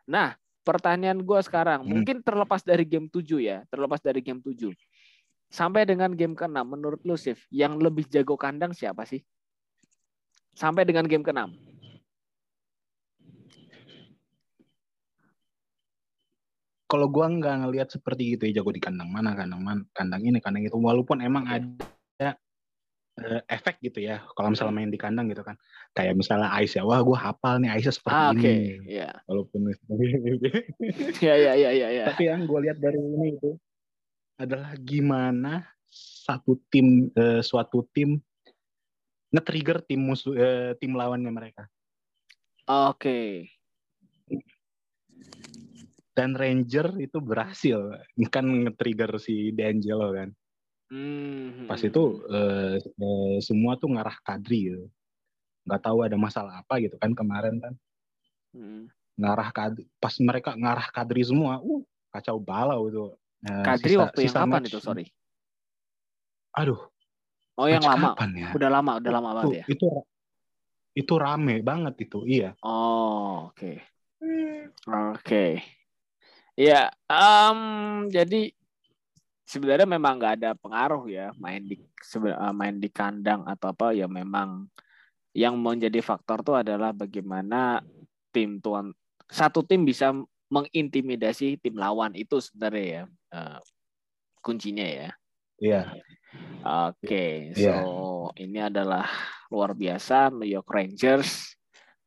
Nah, 0.09 0.33
pertanyaan 0.65 1.21
gue 1.21 1.39
sekarang, 1.45 1.85
Hmm. 1.85 2.01
mungkin 2.01 2.25
terlepas 2.25 2.65
dari 2.65 2.81
game 2.87 3.05
7 3.11 3.37
ya, 3.37 3.61
terlepas 3.69 4.01
dari 4.01 4.25
game 4.25 4.41
7. 4.41 4.73
Sampai 5.53 5.85
dengan 5.85 6.11
game 6.17 6.33
ke-6, 6.33 6.65
menurut 6.65 6.99
lu, 7.05 7.13
Sif, 7.13 7.45
yang 7.53 7.77
lebih 7.77 8.09
jago 8.09 8.35
kandang 8.35 8.73
siapa 8.73 9.05
sih? 9.05 9.21
Sampai 10.57 10.83
dengan 10.83 11.05
game 11.05 11.21
ke-6. 11.21 11.66
Kalau 16.87 17.11
gua 17.11 17.27
nggak 17.27 17.55
ngelihat 17.67 17.89
seperti 17.91 18.39
itu 18.39 18.47
ya 18.47 18.63
jago 18.63 18.71
di 18.71 18.79
kandang 18.79 19.11
mana 19.11 19.35
kandang 19.35 19.59
mana 19.59 19.83
kandang 19.91 20.23
ini 20.23 20.39
kandang 20.39 20.63
itu 20.63 20.79
walaupun 20.79 21.19
emang 21.19 21.43
Oke. 21.43 21.59
ada 21.59 22.29
eh, 23.19 23.41
efek 23.51 23.83
gitu 23.83 23.99
ya 23.99 24.23
kalau 24.39 24.55
misalnya 24.55 24.71
main 24.71 24.87
di 24.87 24.95
kandang 24.95 25.27
gitu 25.27 25.43
kan 25.43 25.59
kayak 25.91 26.15
misalnya 26.15 26.47
Ais 26.47 26.79
ya 26.79 26.87
wah 26.87 27.03
gua 27.03 27.19
hafal 27.19 27.59
nih 27.59 27.75
Aisnya 27.75 27.91
seperti 27.91 28.15
Ah, 28.15 28.31
ini 28.31 28.87
ya. 28.87 29.11
walaupun 29.27 29.67
Ya, 31.27 31.35
ya, 31.35 31.53
ya, 31.59 31.71
ya, 31.75 31.87
ya. 31.91 32.05
tapi 32.07 32.31
yang 32.31 32.47
gue 32.47 32.59
lihat 32.69 32.77
dari 32.79 32.95
ini 32.95 33.35
itu 33.35 33.59
adalah 34.39 34.71
gimana 34.79 35.67
satu 36.23 36.55
tim 36.71 37.11
eh, 37.11 37.43
suatu 37.43 37.83
tim 37.91 38.21
nge-trigger 39.33 39.83
tim 39.83 39.99
musuh 40.07 40.31
eh, 40.37 40.71
tim 40.79 40.95
lawannya 40.95 41.31
mereka 41.33 41.67
Oke. 42.67 43.47
Dan 46.17 46.33
Ranger 46.33 46.97
itu 46.97 47.21
berhasil 47.21 47.77
kan 48.33 48.41
nge-trigger 48.41 49.21
si 49.21 49.53
D'Angelo 49.53 50.09
kan 50.11 50.33
Hmm. 50.89 51.67
pas 51.67 51.77
itu 51.77 52.03
eh, 52.25 52.79
eh, 52.79 53.37
semua 53.37 53.75
tuh 53.75 53.91
ngarah 53.93 54.17
Kadri 54.23 54.71
gitu. 54.71 54.87
nggak 55.67 55.81
tahu 55.83 55.99
ada 56.01 56.15
masalah 56.15 56.63
apa 56.63 56.79
gitu 56.79 56.95
kan 56.97 57.11
kemarin 57.11 57.61
kan 57.61 57.73
Hmm. 58.55 58.87
ngarah 59.13 59.51
Kadri 59.51 59.83
pas 59.99 60.15
mereka 60.17 60.55
ngarah 60.55 60.87
Kadri 60.89 61.21
semua 61.21 61.61
uh 61.61 61.83
kacau 62.09 62.41
balau 62.41 62.89
itu 62.89 63.05
Eh, 63.45 63.61
Kadri 63.61 63.93
sisa- 63.93 64.01
waktu 64.01 64.19
yang 64.25 64.33
sisa 64.33 64.39
kapan 64.41 64.49
match- 64.57 64.69
itu? 64.73 64.79
Sorry. 64.81 65.05
aduh 66.51 66.81
Oh, 67.53 67.69
yang 67.69 67.85
lama. 67.85 68.17
kapan 68.17 68.29
ya 68.33 68.49
Udah 68.57 68.69
lama, 68.71 68.91
udah 68.97 69.11
lama 69.13 69.29
banget 69.35 69.53
ya. 69.61 69.65
itu 69.69 69.85
itu 70.95 71.13
rame 71.13 71.61
banget 71.61 71.93
itu 72.01 72.25
iya 72.25 72.57
Oh, 72.65 73.53
oke. 73.53 73.77
Oke. 74.87 75.61
Ya, 76.57 76.89
em, 77.05 77.59
jadi 78.09 78.49
sebenarnya 79.45 79.85
memang 79.85 80.17
nggak 80.17 80.35
ada 80.41 80.51
pengaruh 80.57 81.05
ya 81.05 81.31
main 81.37 81.63
di 81.63 81.77
eh, 81.79 82.53
main 82.57 82.75
di 82.81 82.89
kandang 82.91 83.47
atau 83.47 83.71
apa 83.71 83.93
ya 83.93 84.09
memang 84.09 84.67
yang 85.37 85.53
menjadi 85.55 86.01
faktor 86.01 86.41
tuh 86.41 86.57
adalah 86.57 86.91
bagaimana 86.91 87.85
tim 88.33 88.57
tuan 88.57 88.91
satu 89.29 89.61
tim 89.61 89.85
bisa 89.85 90.11
mengintimidasi 90.49 91.61
tim 91.61 91.77
lawan 91.77 92.17
itu 92.17 92.41
sebenarnya 92.41 92.83
ya 92.83 93.03
uh, 93.37 93.59
kuncinya 94.41 94.87
ya. 94.87 95.09
Iya. 95.61 95.81
Oke, 96.67 97.01
okay, 97.07 97.33
so 97.55 97.63
yeah. 97.63 97.83
ini 98.43 98.59
adalah 98.59 99.07
luar 99.47 99.71
biasa 99.73 100.33
New 100.33 100.47
York 100.47 100.67
Rangers. 100.67 101.55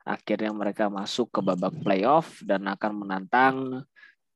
Akhirnya 0.05 0.53
mereka 0.53 0.89
masuk 0.89 1.33
ke 1.33 1.41
babak 1.41 1.77
playoff 1.81 2.41
dan 2.45 2.69
akan 2.69 2.93
menantang 3.05 3.85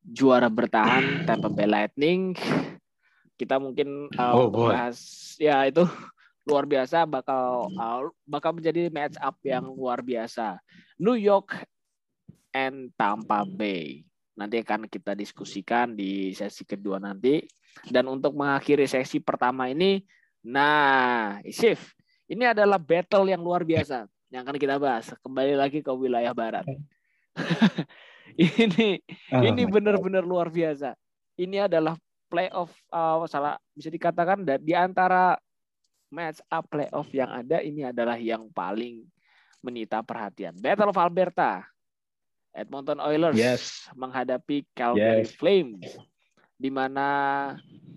juara 0.05 0.53
bertahan 0.53 1.25
Tampa 1.25 1.49
Bay 1.49 1.65
Lightning 1.65 2.37
kita 3.41 3.59
mungkin 3.59 4.13
uh, 4.15 4.47
oh, 4.47 4.53
bahas 4.53 5.01
ya 5.41 5.67
itu 5.67 5.83
luar 6.45 6.69
biasa 6.69 7.09
bakal 7.09 7.73
uh, 7.73 8.13
bakal 8.29 8.53
menjadi 8.53 8.93
match 8.93 9.17
up 9.19 9.41
yang 9.43 9.65
luar 9.65 10.05
biasa. 10.05 10.61
New 11.01 11.17
York 11.17 11.57
and 12.53 12.93
Tampa 12.95 13.43
Bay. 13.49 14.05
Nanti 14.37 14.61
akan 14.61 14.87
kita 14.87 15.17
diskusikan 15.17 15.97
di 15.97 16.37
sesi 16.37 16.63
kedua 16.69 17.01
nanti. 17.01 17.43
Dan 17.91 18.07
untuk 18.07 18.39
mengakhiri 18.39 18.87
sesi 18.87 19.19
pertama 19.19 19.67
ini, 19.67 19.99
nah, 20.47 21.43
Isif, 21.43 21.91
ini 22.31 22.47
adalah 22.47 22.79
battle 22.79 23.27
yang 23.27 23.43
luar 23.43 23.67
biasa 23.67 24.07
yang 24.31 24.47
akan 24.47 24.57
kita 24.59 24.79
bahas. 24.79 25.11
Kembali 25.23 25.59
lagi 25.59 25.83
ke 25.83 25.91
wilayah 25.91 26.31
barat. 26.31 26.63
ini 28.64 28.99
oh, 29.31 29.43
ini 29.43 29.62
benar-benar 29.67 30.26
luar 30.26 30.50
biasa. 30.50 30.95
Ini 31.38 31.67
adalah 31.67 31.99
playoff 32.31 32.75
uh, 32.91 33.23
salah 33.31 33.59
bisa 33.75 33.91
dikatakan 33.91 34.43
di 34.62 34.75
antara 34.75 35.38
match 36.11 36.43
up 36.50 36.67
playoff 36.71 37.11
yang 37.11 37.31
ada 37.31 37.62
ini 37.62 37.87
adalah 37.87 38.19
yang 38.19 38.50
paling 38.50 39.07
menyita 39.62 40.03
perhatian. 40.03 40.55
Battle 40.59 40.91
of 40.91 40.99
Alberta. 41.00 41.64
Edmonton 42.55 43.03
Oilers 43.03 43.35
yes. 43.35 43.91
menghadapi 43.99 44.62
Calgary 44.79 45.26
yes. 45.26 45.35
Flames. 45.35 45.99
Di 46.55 46.71
mana 46.71 47.07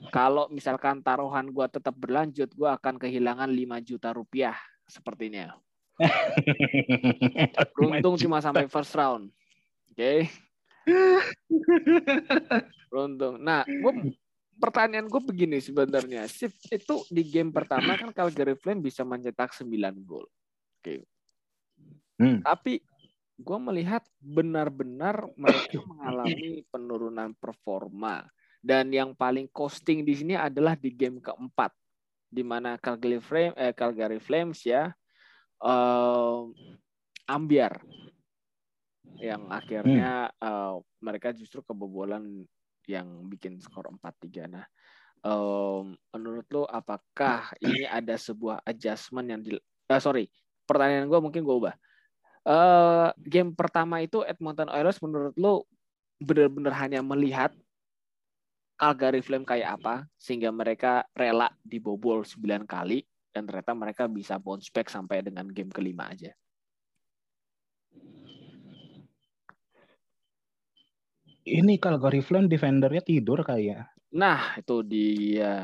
kalau 0.10 0.50
misalkan 0.50 1.06
taruhan 1.06 1.54
gue 1.54 1.68
tetap 1.70 1.94
berlanjut, 1.94 2.50
gue 2.58 2.66
akan 2.66 2.98
kehilangan 2.98 3.54
5 3.54 3.86
juta 3.86 4.10
rupiah 4.18 4.58
sepertinya. 4.90 5.54
Beruntung 7.78 8.18
cuma 8.18 8.42
sampai 8.42 8.66
first 8.66 8.98
round. 8.98 9.30
Oke. 9.98 10.30
Okay. 10.30 10.30
Beruntung. 12.94 13.42
Nah, 13.42 13.66
gue 13.66 14.14
pertanyaan 14.62 15.10
gue 15.10 15.22
begini 15.26 15.58
sebenarnya. 15.58 16.30
Shift 16.30 16.70
itu 16.70 17.02
di 17.10 17.26
game 17.26 17.50
pertama 17.50 17.98
kan 17.98 18.14
Calgary 18.14 18.54
Flames 18.54 18.86
bisa 18.86 19.02
mencetak 19.02 19.58
9 19.58 19.66
gol. 20.06 20.30
Oke. 20.78 20.86
Okay. 20.86 21.00
Hmm. 22.22 22.46
Tapi 22.46 22.86
gue 23.42 23.60
melihat 23.62 24.06
benar-benar 24.22 25.34
mereka 25.34 25.82
mengalami 25.82 26.62
penurunan 26.70 27.34
performa. 27.34 28.22
Dan 28.62 28.94
yang 28.94 29.18
paling 29.18 29.50
costing 29.50 30.06
di 30.06 30.14
sini 30.14 30.38
adalah 30.38 30.78
di 30.78 30.94
game 30.94 31.18
keempat. 31.18 31.74
Di 32.30 32.46
mana 32.46 32.78
Calgary 32.78 33.18
Flames, 33.18 33.58
eh, 33.58 33.74
Calgary 33.74 34.22
Flames 34.22 34.62
ya, 34.62 34.94
uh, 35.66 36.46
ambiar. 37.26 37.82
Yang 39.16 39.44
akhirnya 39.48 40.28
hmm. 40.28 40.44
uh, 40.44 40.76
mereka 41.00 41.32
justru 41.32 41.64
kebobolan 41.64 42.44
yang 42.88 43.08
bikin 43.32 43.60
skor 43.60 43.88
4-3. 43.90 44.52
Nah, 44.52 44.66
um, 45.24 45.96
menurut 46.16 46.48
lo 46.52 46.64
apakah 46.68 47.52
ini 47.64 47.88
ada 47.88 48.16
sebuah 48.16 48.64
adjustment 48.68 49.28
yang 49.28 49.42
di 49.44 49.56
uh, 49.56 50.02
sorry, 50.02 50.28
pertanyaan 50.68 51.08
gue 51.08 51.20
mungkin 51.20 51.42
gue 51.44 51.56
ubah. 51.56 51.76
Uh, 52.48 53.12
game 53.28 53.52
pertama 53.52 54.00
itu 54.00 54.24
Edmonton 54.24 54.72
Oilers 54.72 55.04
menurut 55.04 55.36
lo 55.36 55.68
benar-benar 56.24 56.74
hanya 56.80 57.04
melihat 57.04 57.52
Calgary 58.80 59.20
Flame 59.26 59.44
kayak 59.44 59.82
apa 59.82 60.08
sehingga 60.16 60.54
mereka 60.54 61.04
rela 61.12 61.50
dibobol 61.66 62.24
9 62.24 62.64
kali 62.64 63.04
dan 63.36 63.50
ternyata 63.50 63.74
mereka 63.74 64.04
bisa 64.08 64.40
bounce 64.40 64.70
back 64.72 64.88
sampai 64.88 65.26
dengan 65.26 65.50
game 65.50 65.74
kelima 65.74 66.08
aja. 66.14 66.32
Ini 71.48 71.80
kalau 71.80 72.04
Flame 72.04 72.52
defendernya 72.52 73.00
tidur 73.00 73.42
kayak. 73.48 73.64
Ya? 73.64 73.80
Nah, 74.12 74.60
itu 74.60 74.84
dia. 74.84 75.56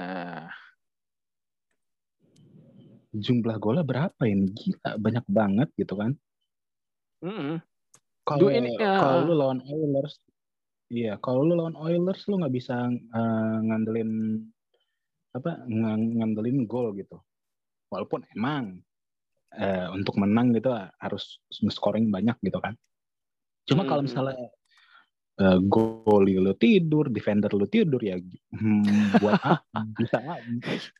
Jumlah 3.13 3.61
golnya 3.61 3.85
berapa 3.85 4.23
ini? 4.25 4.49
Gila, 4.51 4.97
banyak 4.97 5.25
banget 5.29 5.69
gitu 5.77 5.93
kan. 5.99 6.11
Mm 7.23 7.35
-hmm. 7.35 7.55
Kalau 8.23 8.47
ini 8.47 8.79
ya. 8.79 9.03
kalau 9.03 9.19
lu 9.27 9.33
lawan 9.35 9.59
Oilers, 9.67 10.15
iya, 10.87 11.19
kalau 11.19 11.43
lu 11.43 11.59
lawan 11.59 11.75
Oilers 11.75 12.23
lu 12.31 12.39
nggak 12.39 12.55
bisa 12.55 12.87
uh, 12.87 13.57
ngandelin 13.67 14.39
apa 15.35 15.67
ng 15.67 16.23
ngandelin 16.23 16.63
gol 16.63 16.95
gitu. 16.95 17.19
Walaupun 17.91 18.23
emang 18.31 18.79
uh, 19.59 19.87
untuk 19.91 20.15
menang 20.17 20.55
gitu 20.55 20.71
harus 21.03 21.43
scoring 21.51 22.09
banyak 22.09 22.39
gitu 22.41 22.59
kan. 22.63 22.79
Cuma 23.67 23.83
mm 23.83 23.85
-hmm. 23.85 23.89
kalau 23.91 24.01
misalnya 24.07 24.35
uh, 25.39 25.59
goalie 25.63 26.37
lu 26.37 26.53
tidur, 26.53 27.09
defender 27.09 27.49
lu 27.53 27.65
tidur 27.65 28.01
ya 28.03 28.19
hmm, 28.19 29.17
buat 29.17 29.39
apa? 29.57 29.79
Bisa 29.97 30.17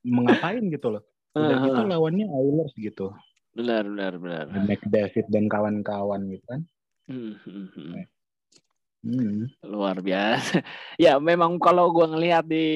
mengapain 0.06 0.64
gitu 0.72 0.98
loh. 0.98 1.04
Udah 1.34 1.58
uh, 1.60 1.66
gitu 1.66 1.82
lawannya 1.90 2.26
Oilers 2.30 2.74
gitu. 2.78 3.14
Benar, 3.54 3.86
benar, 3.86 4.14
benar. 4.18 4.80
David 4.90 5.26
dan 5.30 5.46
kawan-kawan 5.46 6.26
gitu 6.34 6.46
kan. 6.50 6.62
Hmm, 7.06 7.38
hmm, 7.46 7.68
hmm. 7.74 7.94
Hmm. 9.04 9.52
Luar 9.68 10.00
biasa. 10.00 10.64
Ya, 11.04 11.20
memang 11.20 11.60
kalau 11.60 11.92
gue 11.92 12.08
ngelihat 12.08 12.48
di 12.48 12.70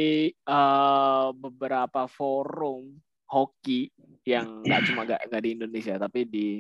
uh, 0.43 1.31
beberapa 1.31 2.05
forum 2.11 2.99
hoki 3.27 3.93
yang 4.27 4.63
nggak 4.63 4.81
cuma 4.91 5.07
gak, 5.07 5.23
gak 5.31 5.43
di 5.43 5.55
Indonesia 5.55 5.95
tapi 5.95 6.27
di 6.27 6.59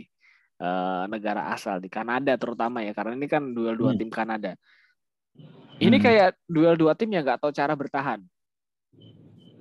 uh, 0.63 1.03
negara 1.11 1.51
asal 1.51 1.83
di 1.83 1.91
Kanada 1.91 2.35
terutama 2.39 2.79
ya 2.83 2.95
karena 2.95 3.15
ini 3.19 3.27
kan 3.27 3.51
duel 3.51 3.75
dua 3.75 3.91
hmm. 3.91 3.99
tim 3.99 4.11
Kanada. 4.11 4.55
Ini 5.77 5.97
hmm. 5.97 6.05
kayak 6.05 6.29
duel 6.49 6.73
dua 6.73 6.97
tim 6.97 7.09
yang 7.13 7.21
nggak 7.21 7.41
tahu 7.41 7.53
cara 7.53 7.73
bertahan. 7.77 8.19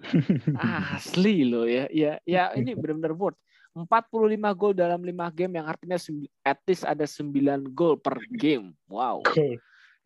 Asli 0.97 1.45
loh 1.45 1.67
ya. 1.67 1.91
Ya, 1.93 2.19
ya 2.25 2.55
ini 2.57 2.73
benar-benar 2.73 3.13
worth. 3.17 3.39
45 3.77 4.41
gol 4.57 4.73
dalam 4.73 5.05
5 5.05 5.37
game 5.37 5.61
yang 5.61 5.69
artinya 5.69 6.01
at 6.41 6.57
least 6.65 6.89
ada 6.89 7.05
9 7.05 7.77
gol 7.77 8.01
per 8.01 8.17
game. 8.33 8.73
Wow. 8.89 9.21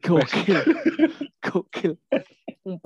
Gokil. 0.03 0.59
Gokil. 1.47 1.95
45 2.67 2.83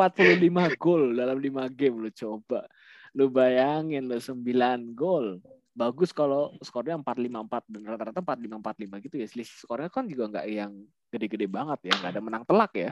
gol 0.76 1.16
dalam 1.16 1.40
5 1.40 1.72
game 1.72 1.96
lo 2.04 2.10
coba. 2.12 2.68
Lu 3.16 3.32
bayangin 3.32 4.04
lo 4.04 4.20
9 4.20 4.44
gol. 4.92 5.40
Bagus 5.72 6.12
kalau 6.12 6.54
skornya 6.60 7.00
454 7.00 7.72
dan 7.72 7.82
rata-rata 7.88 8.20
4545 8.20 9.04
gitu 9.08 9.14
ya. 9.16 9.26
Selisih 9.26 9.56
skornya 9.64 9.88
kan 9.88 10.04
juga 10.04 10.28
nggak 10.28 10.46
yang 10.52 10.84
gede-gede 11.14 11.46
banget 11.46 11.90
ya, 11.90 11.94
nggak 11.94 12.12
ada 12.18 12.22
menang 12.22 12.44
telak 12.44 12.72
ya. 12.74 12.90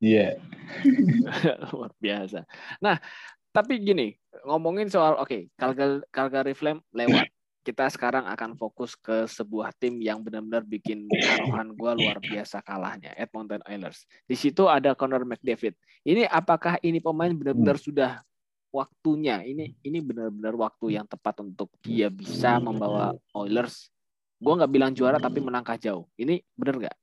Iya. 0.00 0.40
Yeah. 0.40 1.60
Luar 1.70 1.92
biasa. 2.00 2.48
Nah, 2.80 2.96
tapi 3.50 3.82
gini, 3.82 4.16
ngomongin 4.46 4.86
soal 4.86 5.18
oke, 5.18 5.28
okay, 5.28 5.42
Calgary, 5.58 6.00
Calgary 6.10 6.54
Flame 6.56 6.80
lewat. 6.94 7.28
Kita 7.60 7.92
sekarang 7.92 8.24
akan 8.24 8.56
fokus 8.56 8.96
ke 8.96 9.28
sebuah 9.28 9.76
tim 9.76 10.00
yang 10.00 10.24
benar-benar 10.24 10.64
bikin 10.64 11.04
taruhan 11.12 11.76
gue 11.76 11.92
luar 11.92 12.16
biasa 12.16 12.64
kalahnya, 12.64 13.12
Edmonton 13.20 13.60
Oilers. 13.68 14.08
Di 14.24 14.32
situ 14.32 14.64
ada 14.64 14.96
Connor 14.96 15.28
McDavid. 15.28 15.76
Ini 16.00 16.24
apakah 16.24 16.80
ini 16.80 17.04
pemain 17.04 17.28
benar-benar 17.28 17.76
hmm. 17.76 17.84
sudah 17.84 18.12
waktunya? 18.72 19.44
Ini 19.44 19.76
ini 19.84 19.98
benar-benar 20.00 20.56
waktu 20.56 20.96
yang 20.96 21.04
tepat 21.04 21.44
untuk 21.44 21.68
dia 21.84 22.08
bisa 22.08 22.56
membawa 22.56 23.12
Oilers. 23.36 23.92
Gue 24.40 24.52
nggak 24.56 24.72
bilang 24.72 24.96
juara 24.96 25.20
tapi 25.20 25.44
menangkah 25.44 25.76
jauh. 25.76 26.08
Ini 26.16 26.40
benar 26.56 26.74
nggak? 26.80 26.96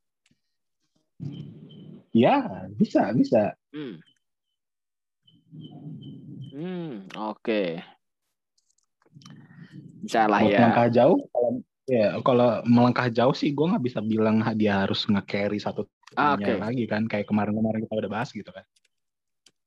Ya, 2.18 2.66
bisa, 2.74 3.14
bisa. 3.14 3.54
Hmm. 3.70 4.02
Hmm, 6.58 7.06
oke. 7.14 7.46
Okay. 7.46 7.70
Bisa 10.02 10.26
lah 10.26 10.42
ya. 10.42 10.66
Melangkah 10.66 10.90
jauh, 10.90 11.20
kalau 11.30 11.52
ya 11.88 12.08
kalau 12.26 12.50
melangkah 12.66 13.08
jauh 13.14 13.38
sih 13.38 13.54
gue 13.54 13.70
nggak 13.70 13.86
bisa 13.86 14.00
bilang 14.02 14.44
dia 14.60 14.84
harus 14.84 15.08
nge-carry 15.08 15.56
satu 15.62 15.88
ah, 16.20 16.36
okay. 16.36 16.60
lagi 16.60 16.84
kan 16.84 17.08
kayak 17.08 17.30
kemarin-kemarin 17.30 17.86
kita 17.86 17.96
udah 18.02 18.12
bahas 18.12 18.34
gitu 18.34 18.50
kan. 18.50 18.66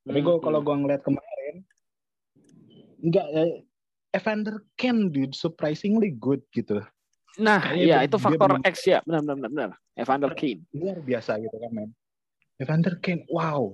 Tapi 0.05 0.21
gue 0.21 0.35
hmm, 0.35 0.45
kalau 0.45 0.59
hmm. 0.61 0.67
gue 0.67 0.77
ngeliat 0.85 1.03
kemarin 1.07 1.55
nggak 3.01 3.27
eh, 3.33 3.55
Evander 4.11 4.57
Ken 4.75 5.15
dude 5.15 5.39
surprisingly 5.39 6.13
good 6.19 6.43
gitu. 6.51 6.83
Nah, 7.39 7.77
iya 7.77 8.03
itu 8.03 8.19
faktor 8.19 8.59
X 8.67 8.91
ya, 8.91 8.99
benar 9.07 9.23
benar 9.23 9.51
benar. 9.53 9.71
Evander 9.95 10.33
Kane. 10.35 10.67
Luar 10.75 10.99
biasa 10.99 11.39
gitu 11.39 11.55
kan, 11.55 11.71
men. 11.71 11.91
Evander 12.59 12.99
Kane, 12.99 13.23
wow. 13.31 13.71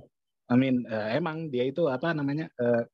I 0.47 0.55
mean 0.55 0.85
uh, 0.87 1.11
emang 1.11 1.51
dia 1.51 1.67
itu 1.67 1.89
apa 1.91 2.15
namanya 2.15 2.47
uh, 2.61 2.87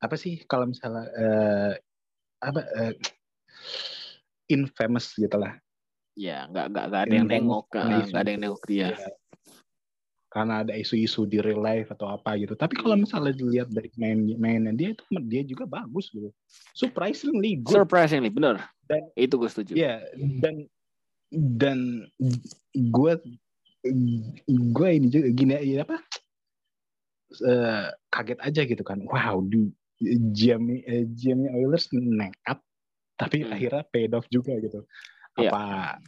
apa 0.00 0.14
sih 0.16 0.40
kalau 0.48 0.70
misalnya 0.70 1.04
uh, 1.12 1.72
apa 2.40 2.60
uh, 2.64 2.94
infamous 4.48 5.12
gitu 5.18 5.36
lah. 5.36 5.58
Ya, 6.18 6.48
nggak 6.50 6.66
nggak 6.72 7.02
ada 7.06 7.14
yang 7.14 7.28
nengok, 7.28 7.66
nggak 7.70 8.22
ada 8.22 8.30
yang 8.30 8.42
nengok 8.42 8.62
dia. 8.66 8.94
Ya. 8.94 8.96
Karena 10.28 10.60
ada 10.60 10.76
isu-isu 10.76 11.24
di 11.24 11.40
real 11.40 11.64
life 11.64 11.88
atau 11.88 12.12
apa 12.12 12.36
gitu. 12.36 12.52
Tapi 12.52 12.76
kalau 12.76 13.00
misalnya 13.00 13.32
dilihat 13.32 13.72
dari 13.72 13.88
main 13.96 14.28
mainnya 14.36 14.76
dia 14.76 14.92
itu 14.92 15.02
dia 15.24 15.42
juga 15.44 15.64
bagus 15.64 16.12
gitu. 16.12 16.28
Surprisingly 16.76 17.64
good. 17.64 17.80
Surprisingly 17.80 18.28
benar. 18.28 18.60
Dan 18.84 19.08
itu 19.16 19.40
gue 19.40 19.48
setuju. 19.48 19.72
Ya, 19.72 20.04
dan 20.44 20.68
dan 21.32 22.08
gue 22.72 23.12
gue 24.48 24.88
ini 24.90 25.06
juga 25.08 25.28
gini 25.32 25.52
ya 25.54 25.84
apa 25.84 25.96
uh, 27.44 27.88
kaget 28.10 28.38
aja 28.40 28.62
gitu 28.64 28.82
kan 28.82 29.04
wow 29.06 29.38
du 29.44 29.70
Jamie 30.32 30.82
uh, 30.88 31.04
Jamie 31.14 31.52
Oilers 31.52 31.90
nekat 31.92 32.58
tapi 33.18 33.44
hmm. 33.44 33.52
akhirnya 33.54 33.82
paid 33.90 34.12
off 34.16 34.26
juga 34.32 34.56
gitu 34.58 34.82
yeah. 35.38 35.98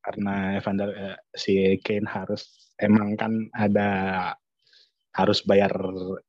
Karena 0.00 0.56
Evander 0.56 0.90
uh, 0.90 1.18
si 1.36 1.76
Kane 1.84 2.08
harus 2.08 2.72
emang 2.80 3.14
kan 3.20 3.52
ada 3.52 3.88
harus 5.10 5.42
bayar 5.42 5.74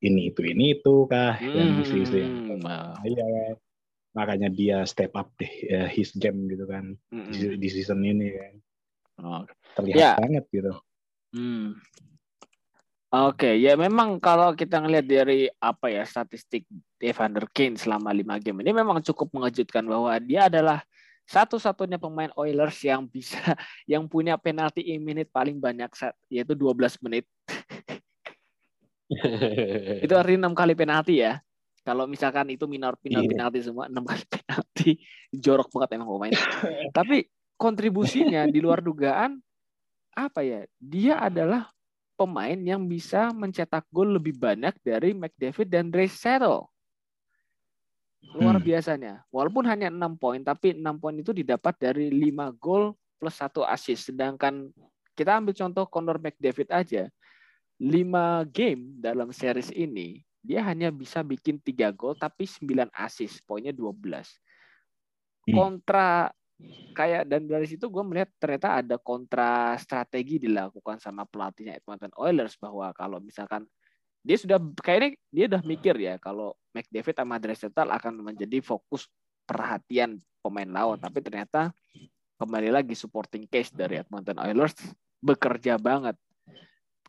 ini 0.01 0.33
itu 0.33 0.41
ini 0.43 0.75
itu 0.75 1.05
kah 1.07 1.37
hmm. 1.37 1.55
yang 1.55 1.69
yang 2.11 2.59
nah, 2.59 2.97
iya 3.05 3.55
makanya 4.11 4.49
dia 4.51 4.83
step 4.83 5.15
up 5.15 5.31
deh 5.39 5.51
uh, 5.71 5.87
his 5.87 6.11
game 6.17 6.49
gitu 6.51 6.67
kan 6.67 6.97
mm 7.13 7.15
-hmm. 7.15 7.31
di, 7.31 7.45
di 7.55 7.67
season 7.71 8.03
ini 8.03 8.27
kan 8.35 8.53
oh. 9.23 9.41
terlihat 9.79 9.97
yeah. 9.97 10.15
banget 10.19 10.45
gitu 10.51 10.73
hmm. 11.37 11.79
Oke, 13.11 13.43
okay, 13.43 13.55
ya 13.59 13.75
memang 13.75 14.23
kalau 14.23 14.55
kita 14.55 14.79
ngelihat 14.79 15.03
dari 15.03 15.43
apa 15.59 15.91
ya 15.91 16.07
statistik 16.07 16.63
Evander 16.95 17.43
Kane 17.51 17.75
selama 17.75 18.15
lima 18.15 18.39
game 18.39 18.63
ini 18.63 18.71
memang 18.71 19.03
cukup 19.03 19.35
mengejutkan 19.35 19.83
bahwa 19.83 20.15
dia 20.23 20.47
adalah 20.47 20.79
satu-satunya 21.31 21.95
pemain 21.95 22.27
Oilers 22.35 22.75
yang 22.83 23.07
bisa 23.07 23.39
yang 23.91 24.03
punya 24.11 24.35
penalti 24.35 24.83
in 24.83 24.99
minute 24.99 25.31
paling 25.31 25.55
banyak 25.55 25.87
saat 25.95 26.15
yaitu 26.27 26.51
12 26.51 26.99
menit. 27.07 27.23
itu 30.03 30.13
artinya 30.15 30.47
enam 30.47 30.55
kali 30.55 30.75
penalti 30.75 31.23
ya. 31.23 31.39
Kalau 31.81 32.05
misalkan 32.05 32.45
itu 32.53 32.69
minor 32.69 32.93
minor 33.01 33.25
yeah. 33.25 33.31
penalti 33.31 33.59
semua 33.63 33.87
enam 33.87 34.03
kali 34.03 34.23
penalti 34.35 34.89
jorok 35.31 35.71
banget 35.71 35.89
emang 35.95 36.09
pemain. 36.19 36.35
Tapi 36.91 37.27
kontribusinya 37.55 38.43
di 38.51 38.59
luar 38.59 38.83
dugaan 38.83 39.39
apa 40.11 40.43
ya? 40.43 40.67
Dia 40.75 41.23
adalah 41.23 41.71
pemain 42.19 42.59
yang 42.59 42.85
bisa 42.85 43.33
mencetak 43.33 43.87
gol 43.89 44.19
lebih 44.19 44.37
banyak 44.37 44.75
dari 44.83 45.15
McDavid 45.15 45.67
dan 45.67 45.87
Settle. 46.05 46.70
Luar 48.37 48.57
hmm. 48.59 48.65
biasanya. 48.65 49.13
Walaupun 49.27 49.67
hanya 49.67 49.91
6 49.91 50.15
poin, 50.15 50.39
tapi 50.39 50.77
6 50.77 51.01
poin 51.01 51.15
itu 51.15 51.31
didapat 51.35 51.75
dari 51.75 52.07
5 52.07 52.55
gol 52.55 52.95
plus 53.19 53.35
1 53.37 53.63
assist. 53.67 54.11
Sedangkan 54.13 54.71
kita 55.15 55.37
ambil 55.39 55.53
contoh 55.55 55.83
Conor 55.87 56.17
McDavid 56.21 56.69
aja. 56.71 57.03
5 57.81 57.91
game 58.53 59.01
dalam 59.01 59.33
series 59.33 59.73
ini, 59.73 60.21
dia 60.39 60.61
hanya 60.63 60.93
bisa 60.93 61.25
bikin 61.25 61.57
3 61.57 61.91
gol 61.91 62.13
tapi 62.15 62.47
9 62.47 62.87
assist. 62.93 63.43
Poinnya 63.43 63.75
12. 63.75 63.99
Hmm. 65.49 65.53
Kontra 65.53 66.29
kayak 66.93 67.25
dan 67.25 67.49
dari 67.49 67.65
situ 67.65 67.89
gue 67.89 68.03
melihat 68.05 68.29
ternyata 68.37 68.85
ada 68.85 68.95
kontra 69.01 69.73
strategi 69.81 70.37
dilakukan 70.37 71.01
sama 71.01 71.25
pelatihnya 71.25 71.81
Edmonton 71.81 72.13
Oilers 72.21 72.53
bahwa 72.61 72.93
kalau 72.93 73.17
misalkan 73.17 73.65
dia 74.21 74.37
sudah 74.37 74.61
kayaknya 74.77 75.17
dia 75.33 75.45
udah 75.49 75.61
mikir 75.65 75.95
ya 75.97 76.21
kalau 76.21 76.53
McDavid 76.71 77.15
sama 77.15 77.35
Draisaitl 77.37 77.89
akan 77.91 78.13
menjadi 78.23 78.59
fokus 78.63 79.07
perhatian 79.45 80.19
pemain 80.41 80.67
lawan 80.67 80.97
tapi 80.97 81.19
ternyata 81.19 81.69
kembali 82.39 82.73
lagi 82.73 82.95
supporting 82.97 83.45
case 83.45 83.69
dari 83.75 84.01
Edmonton 84.01 84.39
Oilers 84.41 84.73
bekerja 85.21 85.77
banget 85.77 86.17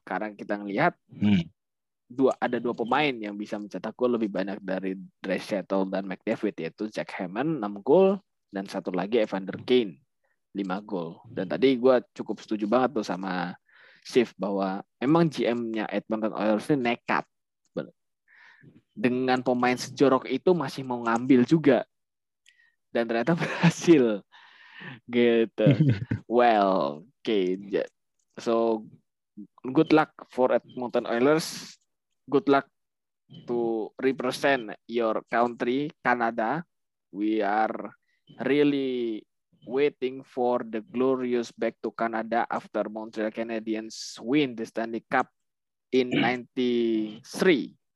sekarang 0.02 0.34
kita 0.34 0.58
ngelihat 0.58 0.92
hmm. 1.08 1.46
dua 2.10 2.34
ada 2.36 2.58
dua 2.58 2.74
pemain 2.74 3.14
yang 3.14 3.38
bisa 3.38 3.56
mencetak 3.56 3.94
gol 3.94 4.18
lebih 4.18 4.28
banyak 4.28 4.58
dari 4.60 4.98
Draisaitl 5.22 5.88
dan 5.88 6.04
McDavid 6.04 6.54
yaitu 6.58 6.90
Jack 6.90 7.14
Hammond 7.16 7.62
6 7.62 7.86
gol 7.86 8.20
dan 8.52 8.68
satu 8.68 8.92
lagi 8.92 9.22
Evander 9.22 9.56
Kane 9.64 10.02
5 10.52 10.84
gol. 10.84 11.16
Dan 11.24 11.48
tadi 11.48 11.80
gue 11.80 11.96
cukup 12.12 12.36
setuju 12.44 12.68
banget 12.68 13.00
tuh 13.00 13.06
sama 13.08 13.56
Shift 14.04 14.36
bahwa 14.36 14.84
memang 15.00 15.30
GM-nya 15.32 15.88
Edmonton 15.88 16.36
Oilers 16.36 16.68
ini 16.68 16.92
nekat. 16.92 17.24
Dengan 18.92 19.40
pemain 19.40 19.76
sejorok 19.76 20.28
itu 20.28 20.52
masih 20.52 20.84
mau 20.84 21.00
ngambil 21.00 21.48
juga. 21.48 21.88
Dan 22.92 23.08
ternyata 23.08 23.32
berhasil. 23.40 24.20
Gitu. 25.08 25.68
Well, 26.28 27.04
oke. 27.04 27.20
Okay. 27.20 27.84
So, 28.40 28.88
good 29.60 29.92
luck 29.92 30.12
for 30.32 30.52
Edmonton 30.52 31.04
Oilers. 31.04 31.76
Good 32.24 32.48
luck 32.48 32.64
to 33.48 33.92
represent 34.00 34.76
your 34.88 35.20
country, 35.28 35.92
Canada. 36.00 36.64
We 37.12 37.44
are 37.44 37.92
really 38.40 39.24
waiting 39.68 40.24
for 40.24 40.64
the 40.66 40.80
glorious 40.80 41.52
back 41.52 41.78
to 41.82 41.92
Canada 41.94 42.46
after 42.50 42.88
Montreal 42.88 43.30
Canadiens 43.30 44.18
win 44.18 44.56
the 44.56 44.66
Stanley 44.66 45.04
Cup 45.06 45.28
in 45.92 46.10
93. 46.16 47.20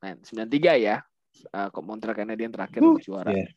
93 0.01 0.77
ya. 0.81 1.01
Uh, 1.53 1.69
Montreal 1.85 2.17
Canadiens 2.17 2.53
terakhir 2.53 2.81
uh, 2.81 2.97
juara. 2.97 3.29
Yeah. 3.29 3.49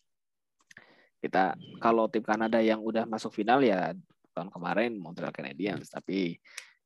Kita 1.21 1.57
kalau 1.81 2.09
tim 2.09 2.25
Kanada 2.25 2.61
yang 2.61 2.81
udah 2.81 3.05
masuk 3.09 3.33
final 3.33 3.61
ya 3.65 3.93
tahun 4.33 4.49
kemarin 4.53 4.97
Montreal 4.97 5.33
Canadiens, 5.33 5.89
tapi 5.89 6.41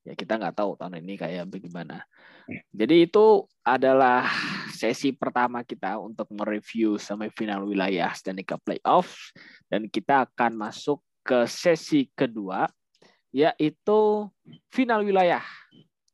ya 0.05 0.13
kita 0.13 0.37
nggak 0.37 0.55
tahu 0.55 0.77
tahun 0.77 1.01
ini 1.01 1.15
kayak 1.19 1.49
bagaimana. 1.49 2.05
Jadi 2.71 3.09
itu 3.09 3.49
adalah 3.65 4.29
sesi 4.69 5.17
pertama 5.17 5.65
kita 5.65 5.97
untuk 5.97 6.29
mereview 6.35 7.01
semifinal 7.01 7.65
wilayah 7.65 8.13
Stanley 8.13 8.45
Cup 8.45 8.61
Playoffs 8.61 9.33
dan 9.73 9.89
kita 9.89 10.29
akan 10.29 10.61
masuk 10.61 11.01
ke 11.25 11.49
sesi 11.49 12.13
kedua 12.13 12.69
yaitu 13.35 14.31
final 14.71 15.03
wilayah. 15.03 15.43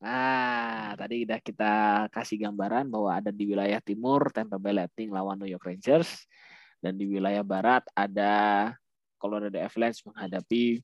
Nah, 0.00 0.96
tadi 0.96 1.28
udah 1.28 1.40
kita 1.44 1.72
kasih 2.08 2.48
gambaran 2.48 2.88
bahwa 2.88 3.20
ada 3.20 3.28
di 3.28 3.44
wilayah 3.44 3.84
timur 3.84 4.32
Tampa 4.32 4.56
Bay 4.56 4.72
Lightning 4.72 5.12
lawan 5.12 5.36
New 5.36 5.48
York 5.48 5.60
Rangers 5.60 6.24
dan 6.80 6.96
di 6.96 7.04
wilayah 7.04 7.44
barat 7.44 7.84
ada 7.92 8.72
Colorado 9.20 9.60
Avalanche 9.60 10.00
menghadapi 10.08 10.80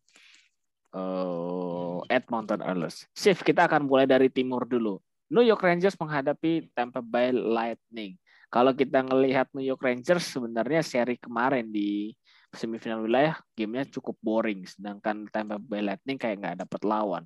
uh, 0.93 2.05
Edmonton 2.13 2.61
Oilers. 2.61 3.09
Shift 3.17 3.41
kita 3.41 3.65
akan 3.65 3.89
mulai 3.89 4.05
dari 4.05 4.29
timur 4.29 4.69
dulu. 4.69 5.01
New 5.33 5.43
York 5.43 5.65
Rangers 5.65 5.97
menghadapi 5.97 6.69
Tampa 6.77 7.01
Bay 7.01 7.33
Lightning. 7.33 8.21
Kalau 8.53 8.77
kita 8.77 9.01
ngelihat 9.01 9.49
New 9.57 9.65
York 9.65 9.81
Rangers 9.81 10.29
sebenarnya 10.29 10.85
seri 10.85 11.17
kemarin 11.17 11.73
di 11.73 12.15
semifinal 12.55 13.03
wilayah 13.03 13.35
gamenya 13.59 13.91
cukup 13.91 14.15
boring, 14.23 14.69
sedangkan 14.69 15.27
Tampa 15.33 15.57
Bay 15.57 15.83
Lightning 15.83 16.21
kayak 16.21 16.37
nggak 16.45 16.57
dapat 16.69 16.81
lawan. 16.85 17.25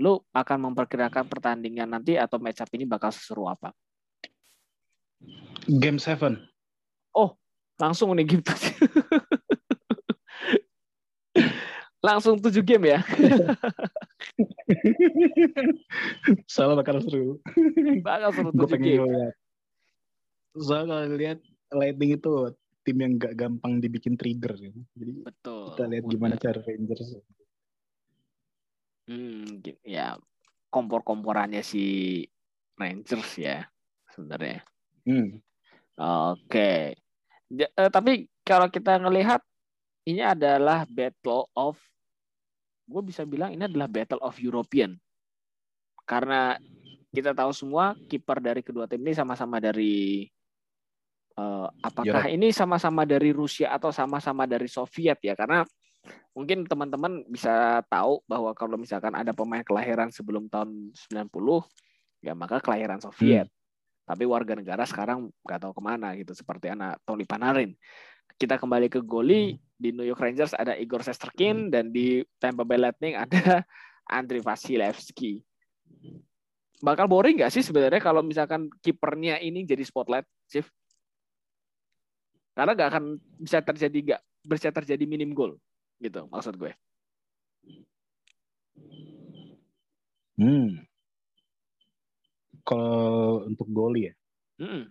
Lu 0.00 0.16
akan 0.32 0.72
memperkirakan 0.72 1.28
pertandingan 1.28 1.92
nanti 1.92 2.16
atau 2.16 2.40
match 2.40 2.64
up 2.64 2.72
ini 2.72 2.88
bakal 2.88 3.12
seseru 3.12 3.44
apa? 3.44 3.76
Game 5.68 6.00
7. 6.00 6.40
Oh, 7.12 7.36
langsung 7.76 8.16
nih 8.16 8.24
game 8.24 8.40
langsung 12.00 12.40
tujuh 12.40 12.64
game 12.64 12.96
ya. 12.96 13.00
Salah 16.54 16.80
bakal 16.80 17.04
seru. 17.04 17.36
Bakal 18.00 18.30
seru 18.32 18.50
tujuh 18.56 18.80
game. 18.80 19.04
Lihat. 19.04 19.36
Soalnya 20.56 20.88
kalau 20.88 21.16
lihat 21.20 21.38
Lightning 21.70 22.16
itu 22.16 22.56
tim 22.82 22.96
yang 22.98 23.20
gak 23.20 23.36
gampang 23.36 23.84
dibikin 23.84 24.16
trigger. 24.16 24.56
Gitu. 24.56 24.80
Jadi 24.96 25.12
Betul. 25.28 25.76
kita 25.76 25.84
lihat 25.92 26.04
gimana 26.08 26.34
cara 26.40 26.58
Rangers. 26.64 27.20
Hmm, 29.10 29.58
ya 29.82 30.14
kompor-komporannya 30.70 31.66
si 31.66 32.22
Rangers 32.78 33.34
ya 33.34 33.66
sebenarnya. 34.14 34.62
Hmm. 35.02 35.42
Oke. 35.98 36.46
Okay. 36.46 36.82
Ja, 37.50 37.66
eh, 37.74 37.90
tapi 37.90 38.30
kalau 38.46 38.70
kita 38.70 39.02
ngelihat 39.02 39.42
ini 40.06 40.22
adalah 40.22 40.86
battle 40.86 41.50
of 41.58 41.74
gue 42.86 43.02
bisa 43.02 43.26
bilang 43.26 43.50
ini 43.50 43.66
adalah 43.66 43.90
battle 43.90 44.22
of 44.22 44.38
European 44.38 44.98
karena 46.06 46.58
kita 47.10 47.34
tahu 47.34 47.54
semua 47.54 47.94
kiper 48.10 48.38
dari 48.42 48.62
kedua 48.66 48.90
tim 48.90 49.02
ini 49.02 49.14
sama-sama 49.14 49.62
dari 49.62 50.26
uh, 51.38 51.70
apakah 51.82 52.26
Europe. 52.26 52.34
ini 52.34 52.50
sama-sama 52.50 53.06
dari 53.06 53.30
Rusia 53.30 53.70
atau 53.70 53.94
sama-sama 53.94 54.46
dari 54.46 54.66
Soviet 54.66 55.18
ya 55.22 55.38
karena 55.38 55.62
mungkin 56.34 56.64
teman-teman 56.64 57.26
bisa 57.28 57.82
tahu 57.90 58.22
bahwa 58.24 58.54
kalau 58.54 58.78
misalkan 58.78 59.12
ada 59.12 59.34
pemain 59.34 59.66
kelahiran 59.66 60.08
sebelum 60.08 60.46
tahun 60.46 60.94
90 61.10 61.28
ya 62.24 62.32
maka 62.36 62.62
kelahiran 62.62 63.02
Soviet. 63.02 63.48
Hmm. 63.48 63.58
Tapi 64.10 64.24
warga 64.26 64.58
negara 64.58 64.82
sekarang 64.86 65.30
nggak 65.46 65.60
tahu 65.62 65.72
ke 65.76 65.82
mana 65.82 66.16
gitu 66.18 66.34
seperti 66.34 66.72
anak 66.72 66.98
Tony 67.06 67.26
Panarin. 67.26 67.74
Kita 68.40 68.56
kembali 68.56 68.88
ke 68.88 69.04
goli 69.04 69.58
di 69.76 69.90
New 69.92 70.06
York 70.06 70.18
Rangers 70.18 70.56
ada 70.56 70.74
Igor 70.74 71.04
Shesterkin 71.04 71.68
dan 71.68 71.92
di 71.92 72.24
Tampa 72.40 72.64
Bay 72.64 72.80
Lightning 72.80 73.14
ada 73.14 73.62
Andrei 74.18 74.42
Vasilevsky. 74.42 75.44
Bakal 76.80 77.06
boring 77.06 77.36
nggak 77.36 77.52
sih 77.52 77.60
sebenarnya 77.60 78.00
kalau 78.00 78.24
misalkan 78.24 78.72
kipernya 78.80 79.36
ini 79.36 79.68
jadi 79.68 79.84
spotlight, 79.84 80.24
Chief? 80.48 80.64
Karena 82.56 82.72
nggak 82.72 82.88
akan 82.88 83.04
bisa 83.36 83.60
terjadi 83.60 83.98
nggak 84.00 84.22
bisa 84.48 84.72
terjadi 84.72 85.04
minim 85.04 85.36
gol 85.36 85.60
gitu 86.00 86.26
maksud 86.32 86.56
gue. 86.56 86.72
Hmm. 90.40 90.80
Kalau 92.64 93.44
untuk 93.44 93.68
gol 93.68 93.94
ya, 94.00 94.12
Hmm. 94.60 94.88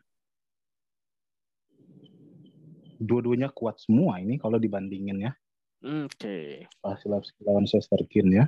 dua-duanya 3.00 3.50
kuat 3.54 3.80
semua 3.82 4.20
ini 4.22 4.38
kalau 4.38 4.60
dibandingin 4.62 5.30
ya. 5.30 5.32
Oke. 5.80 6.68
Vasilevsky 6.84 7.42
lawan 7.48 7.64
Shesterkin 7.66 8.28
ya. 8.30 8.46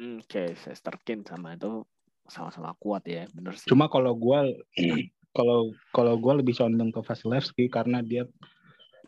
Oke, 0.00 0.56
Shesterkin 0.56 1.22
sama 1.22 1.54
itu 1.54 1.84
sama-sama 2.24 2.72
kuat 2.80 3.04
ya, 3.04 3.28
bener 3.36 3.54
sih. 3.54 3.68
Cuma 3.68 3.86
kalau 3.92 4.16
gua 4.16 4.48
kalau 5.36 5.70
kalau 5.92 6.16
gua 6.16 6.40
lebih 6.40 6.56
condong 6.56 6.90
ke 6.90 7.00
Vasilevsky 7.04 7.68
karena 7.68 8.00
dia 8.00 8.24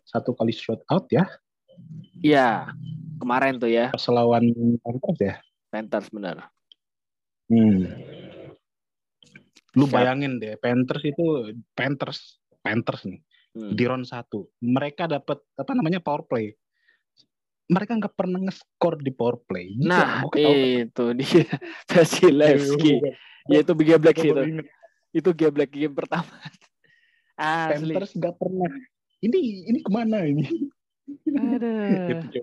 satu 0.05 0.31
kali 0.37 0.53
shot 0.53 0.79
out 0.87 1.09
ya 1.11 1.25
Iya, 2.19 2.73
kemarin 3.21 3.61
tuh 3.61 3.69
ya, 3.69 3.93
pas 3.93 4.07
lawan 4.09 4.51
Panthers 4.81 5.19
ya. 5.21 5.35
Panthers 5.69 6.07
bener. 6.09 6.41
Hmm. 7.47 7.87
Lu 9.77 9.85
bayangin 9.87 10.41
deh, 10.41 10.57
Panthers 10.57 11.03
itu 11.05 11.53
Panthers 11.77 12.41
Panthers 12.65 13.05
nih 13.05 13.21
Hmm. 13.57 13.73
di 13.73 13.89
round 13.89 14.05
satu 14.05 14.53
mereka 14.61 15.09
dapat 15.09 15.41
apa 15.57 15.71
namanya 15.73 15.97
power 15.97 16.21
play. 16.29 16.53
Mereka 17.67 17.97
nggak 17.97 18.13
pernah 18.13 18.37
nge-score 18.37 19.01
di 19.01 19.09
power 19.09 19.41
play. 19.43 19.73
Gila, 19.73 19.89
Nah, 19.89 20.11
itu 20.29 21.05
dia 21.17 21.41
Vasilevsky. 21.89 23.01
Ya 23.49 23.65
itu 23.65 23.73
geblek 23.73 24.15
sih 24.21 24.29
itu. 24.29 24.61
Itu 25.09 25.29
geblek 25.33 25.73
game 25.73 25.91
pertama. 25.97 26.29
Asli. 27.35 27.91
Panthers 27.97 28.13
nggak 28.13 28.35
pernah. 28.37 28.71
Ini 29.25 29.39
ini 29.73 29.79
ke 29.81 29.89
mana 29.89 30.21
ini? 30.21 30.69
Aduh. 31.37 32.19
itu, 32.27 32.39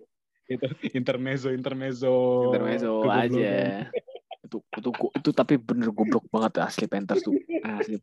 itu 0.49 0.67
intermezzo 0.97 1.49
intermezzo. 1.53 2.15
Intermezzo 2.53 3.05
aja. 3.09 3.89
Itu, 4.45 4.61
itu 4.77 4.91
itu 4.93 5.31
tapi 5.33 5.57
bener 5.57 5.91
goblok 5.91 6.29
banget 6.29 6.65
asli 6.65 6.85
Panthers 6.89 7.25
tuh. 7.25 7.37
Asli. 7.65 8.01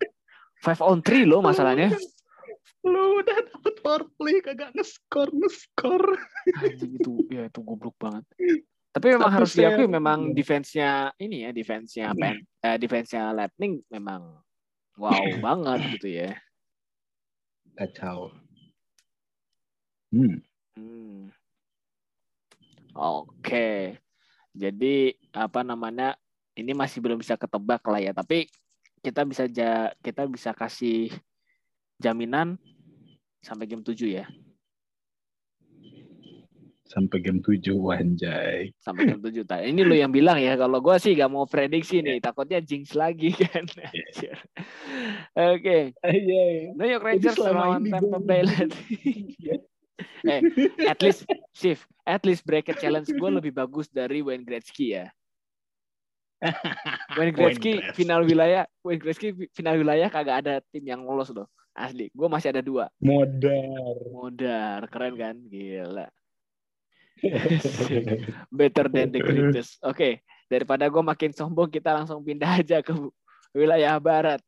Five 0.61 0.81
on 0.81 1.01
three 1.01 1.25
loh 1.25 1.41
masalahnya. 1.41 1.93
Lu 2.81 3.21
udah 3.21 3.37
dapet 3.45 3.75
power 3.81 4.03
play 4.17 4.41
kagak 4.41 4.73
nge-score 4.73 5.29
nge-score. 5.33 6.17
Anjing 6.61 6.97
itu 6.97 7.13
ya 7.29 7.45
itu 7.49 7.59
goblok 7.61 7.93
banget. 7.97 8.25
Tapi 8.91 9.05
memang 9.15 9.31
Satu 9.31 9.37
harus 9.39 9.51
diakui 9.55 9.87
memang 9.87 10.19
defense-nya 10.35 11.15
ini 11.15 11.47
ya, 11.47 11.55
defense-nya 11.55 12.11
Pan, 12.11 12.35
eh, 12.41 12.75
defense-nya 12.75 13.31
Lightning 13.31 13.79
memang 13.87 14.43
wow 14.99 15.23
banget 15.39 15.79
gitu 15.95 16.07
ya. 16.11 16.35
Kacau. 17.79 18.35
Hmm. 20.11 20.43
Hmm. 20.75 21.31
Oke. 22.95 23.99
Jadi 24.51 25.15
apa 25.31 25.63
namanya? 25.63 26.15
Ini 26.51 26.75
masih 26.75 26.99
belum 26.99 27.23
bisa 27.23 27.39
ketebak 27.39 27.79
lah 27.87 28.03
ya, 28.03 28.11
tapi 28.11 28.51
kita 28.99 29.23
bisa 29.23 29.47
ja, 29.47 29.95
kita 30.03 30.27
bisa 30.27 30.51
kasih 30.51 31.07
jaminan 31.95 32.59
sampai 33.39 33.65
game 33.71 33.81
7 33.81 34.19
ya. 34.19 34.27
Sampai 36.91 37.23
game 37.23 37.39
7 37.39 37.71
wanjay. 37.71 38.75
Sampai 38.83 39.07
game 39.07 39.23
7. 39.23 39.47
Nah, 39.47 39.63
ini 39.63 39.87
lo 39.87 39.95
yang 39.95 40.11
bilang 40.11 40.43
ya, 40.43 40.59
kalau 40.59 40.83
gua 40.83 40.99
sih 40.99 41.15
gak 41.15 41.31
mau 41.31 41.47
prediksi 41.47 42.03
nih, 42.03 42.19
takutnya 42.19 42.59
jinx 42.59 42.91
lagi 42.99 43.31
kan. 43.31 43.63
Anjir. 43.63 44.35
Oke. 45.55 45.95
Iya. 45.95 46.75
New 46.75 46.89
York 46.91 47.03
Rangers 47.07 47.39
lawan 47.39 47.87
Tampa 47.87 48.19
Bay 48.19 48.43
Lightning. 48.43 49.63
eh, 50.25 50.41
at 50.87 50.99
least 51.01 51.25
shift, 51.53 51.85
at 52.05 52.21
least 52.25 52.45
bracket 52.45 52.77
challenge 52.79 53.09
gue 53.09 53.29
lebih 53.41 53.53
bagus 53.55 53.87
dari 53.89 54.21
Wayne 54.21 54.45
Gretzky 54.45 54.97
ya. 54.97 55.09
Wayne 57.17 57.33
Gretzky 57.33 57.77
Wayne 57.77 57.93
final 57.93 58.21
wilayah, 58.25 58.63
Wayne 58.81 59.01
Gretzky 59.01 59.29
final 59.53 59.77
wilayah 59.77 60.09
kagak 60.09 60.45
ada 60.45 60.53
tim 60.73 60.85
yang 60.85 61.01
lolos 61.05 61.29
loh. 61.33 61.47
Asli, 61.71 62.11
gue 62.11 62.27
masih 62.27 62.51
ada 62.51 62.59
dua. 62.59 62.91
Modar. 62.99 63.95
Modar, 64.11 64.81
keren 64.91 65.15
kan? 65.15 65.35
Gila. 65.47 66.07
Better 68.59 68.85
than 68.91 69.13
the 69.13 69.21
greatest. 69.23 69.79
Oke, 69.85 70.19
daripada 70.51 70.89
gue 70.91 71.03
makin 71.03 71.31
sombong, 71.31 71.71
kita 71.71 71.95
langsung 71.95 72.19
pindah 72.25 72.59
aja 72.59 72.83
ke 72.83 72.91
wilayah 73.55 73.95
barat. 74.03 74.41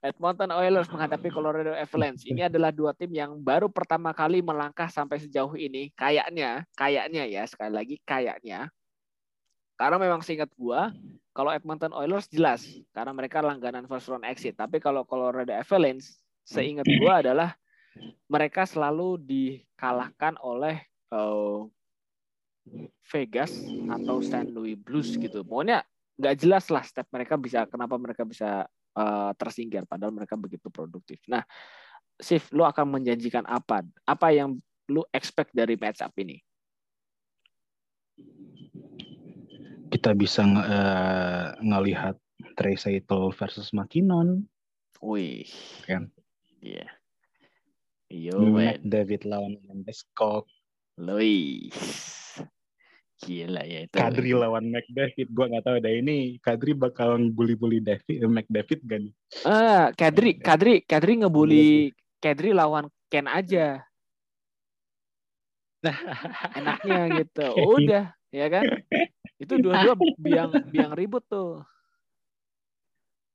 Edmonton 0.00 0.48
Oilers 0.48 0.88
menghadapi 0.88 1.28
Colorado 1.28 1.76
Avalanche. 1.76 2.24
Ini 2.24 2.48
adalah 2.48 2.72
dua 2.72 2.96
tim 2.96 3.12
yang 3.12 3.36
baru 3.36 3.68
pertama 3.68 4.16
kali 4.16 4.40
melangkah 4.40 4.88
sampai 4.88 5.20
sejauh 5.20 5.52
ini. 5.60 5.92
Kayaknya, 5.92 6.64
kayaknya 6.72 7.28
ya, 7.28 7.44
sekali 7.44 7.72
lagi 7.76 7.96
kayaknya. 8.08 8.72
Karena 9.76 9.96
memang 10.00 10.24
seingat 10.24 10.48
gua, 10.56 10.88
kalau 11.36 11.52
Edmonton 11.52 11.92
Oilers 11.92 12.32
jelas 12.32 12.64
karena 12.96 13.12
mereka 13.12 13.44
langganan 13.44 13.84
first 13.84 14.08
round 14.08 14.24
exit. 14.24 14.56
Tapi 14.56 14.80
kalau 14.80 15.04
Colorado 15.04 15.52
Avalanche, 15.52 16.16
seingat 16.48 16.88
gua 17.00 17.20
adalah 17.20 17.52
mereka 18.24 18.64
selalu 18.64 19.20
dikalahkan 19.20 20.40
oleh 20.40 20.80
eh, 21.12 21.60
Vegas 23.12 23.52
atau 23.92 24.24
St. 24.24 24.48
Louis 24.48 24.80
Blues 24.80 25.12
gitu. 25.20 25.44
Pokoknya 25.44 25.84
nggak 26.20 26.36
jelas 26.40 26.68
lah 26.68 26.84
step 26.84 27.08
mereka 27.12 27.40
bisa 27.40 27.64
kenapa 27.64 27.96
mereka 27.96 28.28
bisa 28.28 28.68
tersingkir 29.36 29.84
padahal 29.84 30.14
mereka 30.14 30.34
begitu 30.38 30.68
produktif. 30.72 31.20
Nah, 31.26 31.44
Sif, 32.20 32.52
lu 32.52 32.64
akan 32.64 33.00
menjanjikan 33.00 33.48
apa? 33.48 33.80
Apa 34.04 34.28
yang 34.34 34.60
lu 34.92 35.06
expect 35.14 35.56
dari 35.56 35.78
match 35.80 36.04
up 36.04 36.12
ini? 36.20 36.36
Kita 39.90 40.14
bisa 40.14 40.44
eh, 40.44 41.46
ngelihat 41.64 42.16
Treysaitl 42.56 43.32
versus 43.36 43.72
Makinon, 43.72 44.44
Wih. 45.00 45.48
Kan. 45.88 46.12
Iya. 46.60 46.84
Yo, 48.12 48.36
Mac 48.52 48.84
man. 48.84 48.90
David 48.90 49.24
lawan 49.24 49.56
Landeskog, 49.64 50.44
Luis. 51.00 52.19
Gila 53.20 53.62
ya 53.68 53.84
itu. 53.84 53.92
Kadri 53.92 54.32
lawan 54.32 54.72
Mac 54.72 54.88
David. 54.88 55.28
Gua 55.28 55.52
nggak 55.52 55.64
tahu 55.68 55.76
deh 55.84 55.94
ini 56.00 56.40
Kadri 56.40 56.72
bakal 56.72 57.20
bully-bully 57.28 57.84
David, 57.84 58.24
Mac 58.32 58.48
David 58.48 58.80
gak 58.88 59.00
nih? 59.04 59.12
Ah, 59.44 59.92
Kadri, 59.92 60.40
Kadri, 60.40 60.80
Kadri 60.88 61.20
ngebully 61.20 61.92
Kadri 62.16 62.56
lawan 62.56 62.88
Ken 63.12 63.28
aja. 63.28 63.84
Enaknya 66.58 67.24
gitu. 67.24 67.48
Udah, 67.56 68.12
ya 68.32 68.46
kan? 68.48 68.64
Itu 69.40 69.56
dua-dua 69.60 69.96
biang 70.20 70.52
biang 70.68 70.92
ribut 70.96 71.24
tuh. 71.28 71.64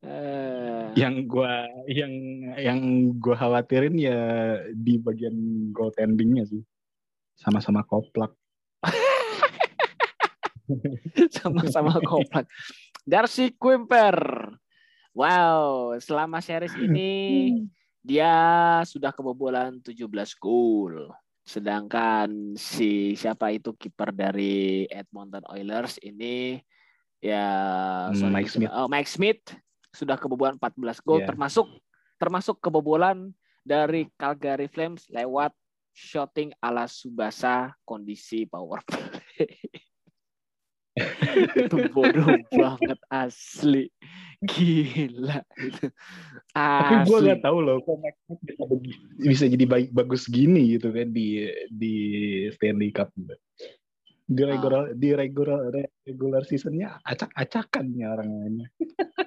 Eh, 0.05 0.85
Yang 0.93 1.15
gua 1.25 1.65
yang 1.89 2.13
yang 2.61 2.79
gua 3.17 3.35
khawatirin 3.37 3.97
ya 3.97 4.19
di 4.69 5.01
bagian 5.01 5.33
goaltendingnya 5.73 6.45
sih. 6.45 6.61
Sama-sama 7.35 7.81
koplak. 7.83 8.37
sama-sama 11.37 11.99
komplek. 12.01 12.45
Darcy 13.05 13.53
Quimper. 13.53 14.17
Wow, 15.15 15.95
selama 15.97 16.41
series 16.41 16.75
ini 16.75 17.13
dia 18.05 18.33
sudah 18.83 19.15
kebobolan 19.15 19.79
17 19.79 20.05
gol. 20.35 21.09
Sedangkan 21.45 22.57
si 22.57 23.13
siapa 23.13 23.53
itu 23.53 23.71
kiper 23.71 24.09
dari 24.09 24.89
Edmonton 24.89 25.45
Oilers 25.53 26.01
ini 26.01 26.57
ya 27.21 27.45
Hmm, 28.09 28.33
Mike 28.33 28.49
Smith. 28.49 28.69
oh, 28.73 28.89
Mike 28.89 29.09
Smith 29.09 29.41
sudah 29.93 30.17
kebobolan 30.17 30.57
14 30.57 30.99
gol 30.99 31.21
Yeah. 31.21 31.29
termasuk 31.29 31.69
termasuk 32.17 32.57
kebobolan 32.59 33.31
dari 33.61 34.09
Calgary 34.17 34.67
Flames 34.67 35.05
lewat 35.07 35.53
shooting 35.89 36.51
ala 36.59 36.89
Subasa 36.89 37.71
kondisi 37.87 38.43
power 38.45 38.81
play. 38.83 39.53
itu 41.55 41.75
bodoh 41.91 42.27
banget 42.55 42.99
asli 43.11 43.91
gila 44.39 45.43
itu 45.59 45.87
Tapi 46.55 46.93
gue 47.03 47.17
Asli. 47.17 47.25
nggak 47.27 47.41
tahu 47.43 47.57
loh 47.59 47.77
kok 47.83 47.97
bisa, 48.79 49.03
bisa 49.17 49.45
jadi 49.47 49.65
baik 49.67 49.89
bagus 49.91 50.27
gini 50.27 50.75
gitu 50.79 50.91
kan 50.91 51.11
di 51.11 51.47
di 51.67 51.95
Stanley 52.51 52.91
Cup. 52.91 53.11
Di 54.25 54.41
Ah. 54.41 54.47
regular 54.55 54.83
di 54.95 55.09
regular 55.13 55.59
regular 56.01 56.41
seasonnya 56.43 56.97
acak-acakan 57.03 57.85
nih 57.91 58.05
orang 58.07 58.29
lainnya. 58.39 58.67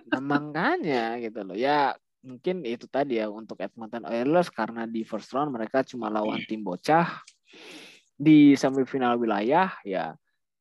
Nah, 0.09 0.23
makanya 0.25 1.21
gitu 1.21 1.41
loh 1.45 1.57
ya 1.57 1.95
mungkin 2.19 2.67
itu 2.67 2.89
tadi 2.91 3.21
ya 3.21 3.31
untuk 3.31 3.61
Edmonton 3.61 4.09
Oilers 4.09 4.51
karena 4.51 4.85
di 4.85 5.07
first 5.07 5.31
round 5.31 5.55
mereka 5.55 5.87
cuma 5.87 6.11
lawan 6.11 6.43
tim 6.45 6.65
bocah 6.65 7.23
di 8.13 8.59
semifinal 8.59 9.15
wilayah 9.17 9.71
ya 9.87 10.19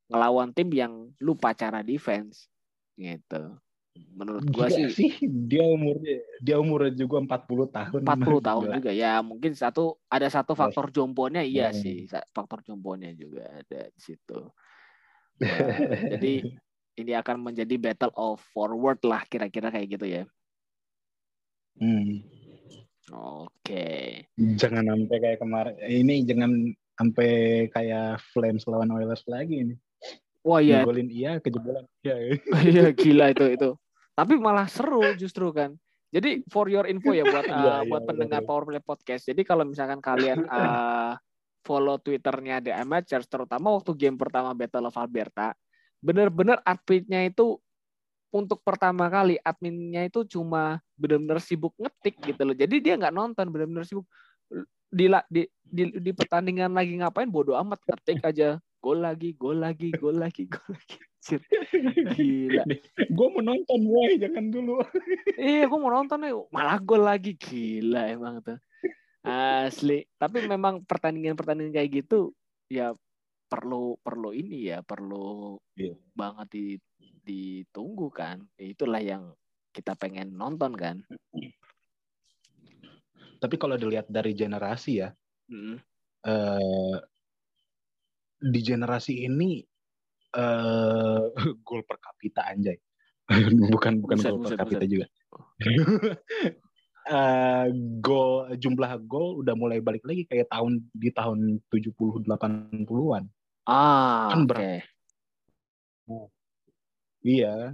ngelawan 0.08 0.56
tim 0.56 0.70
yang 0.72 1.12
lupa 1.20 1.52
cara 1.52 1.84
defense 1.84 2.48
gitu. 2.96 3.60
Menurut 4.14 4.46
gua 4.54 4.70
Gila 4.70 4.94
sih, 4.94 5.10
dia 5.26 5.66
umurnya 5.66 6.22
dia 6.38 6.58
umurnya 6.62 6.94
juga 6.94 7.18
40 7.18 7.66
tahun. 7.74 8.02
40 8.06 8.42
tahun 8.46 8.66
juga. 8.78 8.92
Ya 8.94 9.18
mungkin 9.26 9.58
satu 9.58 9.98
ada 10.06 10.30
satu 10.30 10.54
faktor 10.54 10.94
jomponya 10.94 11.42
iya 11.42 11.74
Hmm. 11.74 11.82
sih. 11.82 12.06
Faktor 12.10 12.62
jomponya 12.62 13.14
juga 13.18 13.50
ada 13.50 13.90
di 13.90 14.02
situ. 14.02 14.54
Ya, 15.42 15.50
jadi 16.18 16.34
ini 16.98 17.12
akan 17.14 17.38
menjadi 17.42 17.76
battle 17.78 18.14
of 18.18 18.42
forward 18.54 19.02
lah 19.06 19.26
kira-kira 19.26 19.74
kayak 19.74 19.98
gitu 19.98 20.06
ya. 20.06 20.24
Hmm. 21.78 22.22
oke. 23.14 23.86
Jangan 24.38 24.94
sampai 24.94 25.18
kayak 25.22 25.40
kemarin 25.42 25.76
ini 25.90 26.26
jangan 26.26 26.52
sampai 26.98 27.30
kayak 27.70 28.22
Flames 28.34 28.66
lawan 28.66 28.90
Oilers 28.94 29.26
lagi 29.30 29.62
ini 29.62 29.76
wah 30.48 30.64
iya 30.64 30.80
Ngegolin 30.82 31.10
iya 31.12 31.32
kejebolan 31.44 31.84
iya 32.00 32.16
Iya 32.72 32.86
gila 32.96 33.36
itu 33.36 33.46
itu. 33.52 33.70
Tapi 34.16 34.34
malah 34.40 34.72
seru 34.72 35.04
justru 35.20 35.52
kan. 35.52 35.76
Jadi 36.08 36.48
for 36.48 36.72
your 36.72 36.88
info 36.88 37.12
ya 37.12 37.28
buat 37.28 37.44
Iya, 37.44 37.52
uh, 37.52 37.60
iya, 37.60 37.76
buat 37.84 38.02
betul, 38.02 38.10
pendengar 38.16 38.42
betul. 38.42 38.50
Powerplay 38.50 38.82
Podcast. 38.82 39.24
Jadi 39.28 39.42
kalau 39.44 39.68
misalkan 39.68 40.00
kalian 40.00 40.48
uh, 40.48 41.14
follow 41.68 42.00
Twitternya 42.00 42.64
The 42.64 42.72
Amateurs, 42.80 43.28
terutama 43.28 43.76
waktu 43.76 43.92
game 44.00 44.16
pertama 44.16 44.56
Battle 44.56 44.88
of 44.88 44.96
Alberta, 44.96 45.52
bener-bener 46.00 46.64
adminnya 46.64 47.28
itu 47.28 47.60
untuk 48.32 48.64
pertama 48.64 49.12
kali 49.12 49.36
adminnya 49.44 50.08
itu 50.08 50.24
cuma 50.32 50.80
bener-bener 50.96 51.44
sibuk 51.44 51.76
ngetik 51.76 52.16
gitu 52.24 52.42
loh. 52.48 52.56
Jadi 52.56 52.80
dia 52.80 52.96
nggak 52.96 53.12
nonton, 53.12 53.46
bener-bener 53.52 53.84
sibuk 53.84 54.08
di, 54.88 55.12
di, 55.28 55.44
di 55.68 55.84
di 56.00 56.12
pertandingan 56.16 56.72
lagi 56.72 56.96
ngapain 56.96 57.28
bodo 57.28 57.52
amat 57.60 57.84
ngetik 57.84 58.24
aja 58.24 58.56
gol 58.78 59.00
lagi, 59.04 59.34
gol 59.36 59.58
lagi, 59.60 59.90
gol 59.94 60.18
lagi, 60.18 60.44
gol 60.48 60.72
lagi. 60.74 60.98
Anjir. 61.28 61.44
Gila. 62.16 62.64
gue 63.04 63.28
mau 63.28 63.44
nonton 63.44 63.80
woi 63.84 64.16
jangan 64.16 64.48
dulu 64.48 64.80
Iya, 65.36 65.68
gue 65.68 65.80
mau 65.80 65.92
nonton 65.92 66.24
nih. 66.24 66.32
Malah 66.56 66.80
gol 66.80 67.04
lagi. 67.04 67.36
Gila 67.36 68.08
emang 68.08 68.40
tuh. 68.40 68.56
Asli. 69.28 70.08
Tapi 70.16 70.48
memang 70.48 70.88
pertandingan-pertandingan 70.88 71.76
kayak 71.76 71.92
gitu 71.92 72.32
ya 72.72 72.96
perlu 73.48 74.00
perlu 74.00 74.32
ini 74.32 74.72
ya, 74.72 74.80
perlu 74.84 75.56
Iya. 75.76 76.00
banget 76.16 76.48
di, 76.52 76.66
ditunggu 77.28 78.08
kan. 78.08 78.48
Itulah 78.56 79.04
yang 79.04 79.36
kita 79.76 80.00
pengen 80.00 80.32
nonton 80.34 80.74
kan. 80.74 81.04
tapi 83.38 83.54
kalau 83.62 83.78
dilihat 83.78 84.10
dari 84.10 84.34
generasi 84.34 85.06
ya 85.06 85.14
Mm. 85.46 85.78
eh 86.26 86.98
di 88.38 88.60
generasi 88.62 89.26
ini 89.26 89.62
eh 90.34 91.22
gol 91.68 91.82
per 91.84 91.98
kapita 91.98 92.46
anjay 92.48 92.78
bukan 93.74 94.00
bukan 94.00 94.18
Buset, 94.18 94.32
gol 94.32 94.40
per 94.44 94.54
kapita 94.56 94.86
buset. 94.86 94.92
juga 94.92 95.06
Eh, 97.08 97.66
gol 98.04 98.52
jumlah 98.60 99.00
gol 99.08 99.40
udah 99.40 99.56
mulai 99.56 99.80
balik 99.80 100.04
lagi 100.04 100.28
kayak 100.28 100.52
tahun 100.52 100.84
di 100.92 101.08
tahun 101.16 101.64
70 101.72 101.96
80-an 102.28 103.24
Ah, 103.64 104.28
Kan 104.28 104.44
oke. 104.44 104.48
berat. 104.52 104.84
iya 107.24 107.72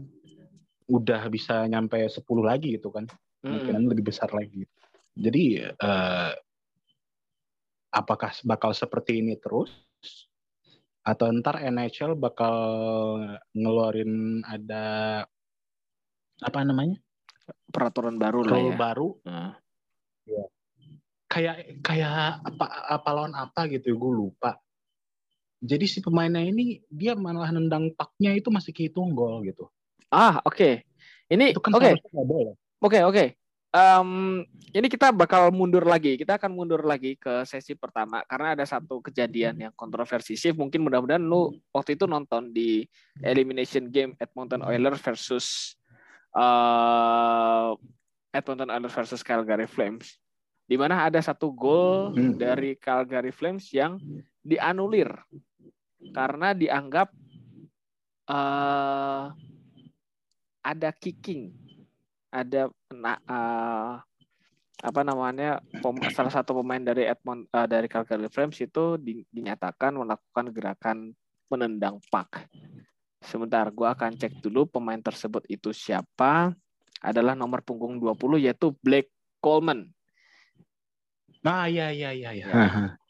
udah 0.86 1.22
bisa 1.34 1.66
nyampe 1.66 1.98
10 2.06 2.46
lagi 2.46 2.78
gitu 2.78 2.94
kan 2.94 3.10
Mm-mm. 3.10 3.42
kemungkinan 3.42 3.84
lebih 3.90 4.06
besar 4.14 4.30
lagi. 4.30 4.70
Jadi 5.18 5.66
eh, 5.66 6.32
apakah 7.90 8.38
bakal 8.46 8.70
seperti 8.74 9.18
ini 9.18 9.34
terus 9.38 9.74
atau 11.04 11.28
ntar 11.36 11.60
NHL 11.60 12.16
bakal 12.16 12.56
ngeluarin 13.52 14.40
ada 14.48 14.86
apa 16.40 16.60
namanya 16.64 16.96
Peraturan 17.68 18.16
baru 18.16 18.40
lah 18.48 18.60
ya. 18.60 18.78
baru 18.80 19.08
Nah. 19.28 19.60
kayak 21.28 21.82
kayak 21.82 22.46
apa 22.46 22.66
apa 22.94 23.10
lawan 23.10 23.34
apa 23.34 23.66
gitu 23.68 23.98
gue 23.98 24.14
lupa. 24.14 24.62
Jadi 25.64 25.86
si 25.90 26.00
pemainnya 26.00 26.46
ini 26.46 26.78
dia 26.92 27.18
malah 27.18 27.50
nendang 27.50 27.90
paknya 27.98 28.38
itu 28.38 28.54
masih 28.54 28.70
kehitung 28.70 29.18
gol 29.18 29.42
gitu. 29.42 29.66
Ah, 30.14 30.38
oke. 30.46 30.86
Ini 31.28 31.58
Itu 31.58 31.64
kan 31.64 31.74
oke. 31.74 31.90
Oke 32.84 33.00
oke. 33.02 33.26
Em, 33.74 34.46
ini 34.70 34.86
kita 34.86 35.10
bakal 35.10 35.50
mundur 35.50 35.82
lagi. 35.82 36.14
Kita 36.14 36.38
akan 36.38 36.54
mundur 36.54 36.86
lagi 36.86 37.18
ke 37.18 37.42
sesi 37.42 37.74
pertama 37.74 38.22
karena 38.30 38.54
ada 38.54 38.66
satu 38.70 39.02
kejadian 39.02 39.58
yang 39.58 39.74
kontroversi 39.74 40.38
sih. 40.38 40.54
Mungkin 40.54 40.78
mudah-mudahan 40.86 41.26
lu 41.26 41.50
waktu 41.74 41.98
itu 41.98 42.06
nonton 42.06 42.54
di 42.54 42.86
elimination 43.26 43.90
game 43.90 44.14
Edmonton 44.22 44.62
Oilers 44.62 45.02
versus 45.02 45.74
eh, 46.38 47.72
Edmonton 48.30 48.70
Oilers 48.70 48.94
versus 48.94 49.26
Calgary 49.26 49.66
Flames. 49.66 50.22
Di 50.70 50.78
mana 50.78 51.10
ada 51.10 51.18
satu 51.18 51.50
gol 51.50 52.14
Hmm. 52.14 52.38
dari 52.38 52.78
Calgary 52.78 53.34
Flames 53.34 53.74
yang 53.74 53.98
dianulir 54.46 55.10
karena 56.14 56.54
dianggap 56.54 57.10
eh, 58.30 59.26
ada 60.62 60.90
kicking 60.94 61.58
ada 62.34 62.66
na- 62.94 63.22
eh, 63.24 63.92
apa 64.84 65.02
namanya 65.02 65.64
pem- 65.80 66.12
salah 66.12 66.34
satu 66.34 66.60
pemain 66.60 66.82
dari 66.82 67.08
Edmond 67.08 67.48
eh, 67.48 67.68
dari 67.68 67.88
Calgary 67.88 68.28
Flames 68.28 68.60
itu 68.60 69.00
di- 69.00 69.26
dinyatakan 69.32 69.96
melakukan 69.96 70.52
gerakan 70.52 70.98
menendang 71.48 71.98
puck. 72.10 72.44
Sebentar, 73.24 73.64
gua 73.72 73.96
akan 73.96 74.20
cek 74.20 74.44
dulu 74.44 74.68
pemain 74.68 75.00
tersebut 75.00 75.48
itu 75.48 75.72
siapa. 75.72 76.52
Adalah 77.00 77.36
nomor 77.36 77.64
punggung 77.64 77.96
20 78.00 78.40
yaitu 78.40 78.76
Blake 78.84 79.12
Coleman. 79.40 79.88
Nah, 81.44 81.68
iya 81.68 81.92
iya 81.92 82.16
iya 82.16 82.32
iya. 82.32 82.46
Ya. 82.48 82.64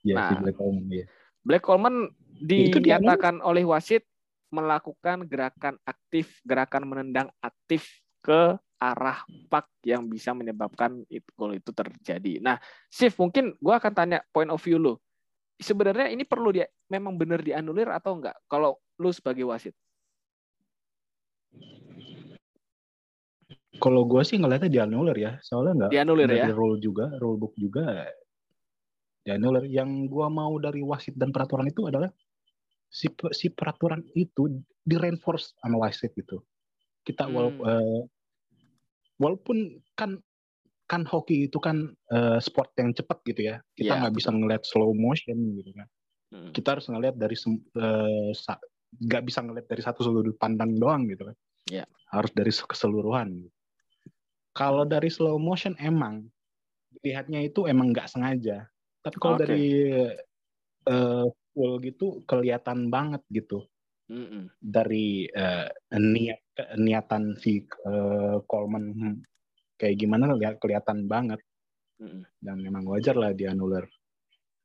Iya, 0.04 0.16
si 0.18 0.34
Nah. 0.34 0.42
Black 0.42 0.58
Coleman, 0.58 0.86
iya. 0.90 1.06
Blake 1.46 1.66
Coleman 1.66 1.96
Itu 2.44 2.78
dia, 2.82 3.00
dinyatakan 3.00 3.40
oleh 3.40 3.64
wasit 3.64 4.04
melakukan 4.54 5.26
gerakan 5.26 5.80
aktif, 5.82 6.42
gerakan 6.46 6.86
menendang 6.86 7.30
aktif 7.40 7.88
ke 8.22 8.58
arah 8.92 9.24
puck 9.48 9.72
yang 9.88 10.04
bisa 10.12 10.36
menyebabkan 10.36 11.08
it, 11.08 11.24
gol 11.40 11.56
itu 11.56 11.72
terjadi. 11.72 12.44
Nah, 12.44 12.60
Sif, 12.92 13.16
mungkin 13.16 13.56
gua 13.64 13.80
akan 13.80 13.94
tanya 13.96 14.20
point 14.36 14.52
of 14.52 14.60
view 14.60 14.76
lu. 14.76 15.00
Sebenarnya 15.56 16.12
ini 16.12 16.28
perlu 16.28 16.52
dia 16.52 16.68
memang 16.92 17.16
benar 17.16 17.40
dianulir 17.40 17.88
atau 17.88 18.20
enggak? 18.20 18.36
Kalau 18.52 18.76
lu 19.00 19.10
sebagai 19.16 19.48
wasit. 19.48 19.72
Kalau 23.80 24.08
gue 24.08 24.22
sih 24.24 24.40
ngeliatnya 24.40 24.72
dianulir 24.72 25.18
ya, 25.18 25.32
soalnya 25.44 25.74
nggak 25.88 25.92
Dianulir 25.92 26.28
dari 26.28 26.40
ya. 26.40 26.56
rule 26.56 26.78
juga, 26.80 27.06
rule 27.20 27.40
book 27.40 27.54
juga 27.56 28.08
dianulir. 29.24 29.68
Yang 29.72 29.90
gua 30.12 30.28
mau 30.28 30.56
dari 30.60 30.84
wasit 30.84 31.16
dan 31.16 31.32
peraturan 31.32 31.68
itu 31.68 31.88
adalah 31.88 32.12
si 32.88 33.10
si 33.34 33.48
peraturan 33.50 34.04
itu 34.14 34.62
di 34.84 34.96
reinforce 35.00 35.56
sama 35.60 35.88
wasit 35.88 36.12
gitu. 36.14 36.44
Kita 37.04 37.28
Hmm. 37.28 37.34
wala- 37.34 37.60
eh, 37.76 38.02
walaupun 39.18 39.82
kan 39.98 40.22
kan 40.88 41.08
hoki 41.08 41.48
itu 41.50 41.58
kan 41.58 41.90
eh, 42.12 42.38
sport 42.44 42.76
yang 42.78 42.94
cepat 42.94 43.18
gitu 43.26 43.42
ya. 43.50 43.56
Kita 43.74 43.98
Iya, 43.98 44.00
nggak 44.06 44.16
bisa 44.20 44.30
ngeliat 44.30 44.64
slow 44.68 44.92
motion 44.94 45.38
gitu 45.58 45.72
kan. 45.74 45.88
Hmm. 46.34 46.52
Kita 46.52 46.78
harus 46.78 46.86
ngeliat 46.92 47.16
dari 47.18 47.34
eh, 47.34 48.30
nggak 48.94 49.24
bisa 49.26 49.40
ngeliat 49.42 49.66
dari 49.66 49.82
satu 49.82 50.06
sudut 50.06 50.38
pandang 50.38 50.78
doang 50.78 51.10
gitu 51.10 51.32
kan. 51.32 51.38
Iya. 51.72 51.86
Harus 52.14 52.32
dari 52.36 52.52
keseluruhan. 52.54 53.30
Kalau 54.54 54.86
dari 54.86 55.10
slow 55.10 55.42
motion 55.42 55.74
emang 55.82 56.30
lihatnya 57.02 57.42
itu 57.42 57.66
emang 57.66 57.90
nggak 57.90 58.12
sengaja. 58.12 58.70
Tapi 59.02 59.18
kalau 59.18 59.40
Oke. 59.40 59.50
dari 59.50 59.66
eh, 60.84 61.26
full 61.54 61.74
gitu 61.82 62.22
kelihatan 62.28 62.90
banget 62.90 63.22
gitu 63.32 63.64
Mm-mm. 64.12 64.52
dari 64.60 65.30
eh, 65.32 65.70
niat 65.96 66.43
niatan 66.78 67.38
si 67.42 67.66
eh, 67.66 68.38
Coleman 68.46 68.86
hmm, 68.94 69.16
kayak 69.78 69.98
gimana 69.98 70.34
lihat 70.38 70.62
kelihatan 70.62 71.10
banget 71.10 71.42
dan 72.44 72.60
memang 72.60 72.84
wajar 72.84 73.16
lah 73.16 73.32
dianulir. 73.32 73.88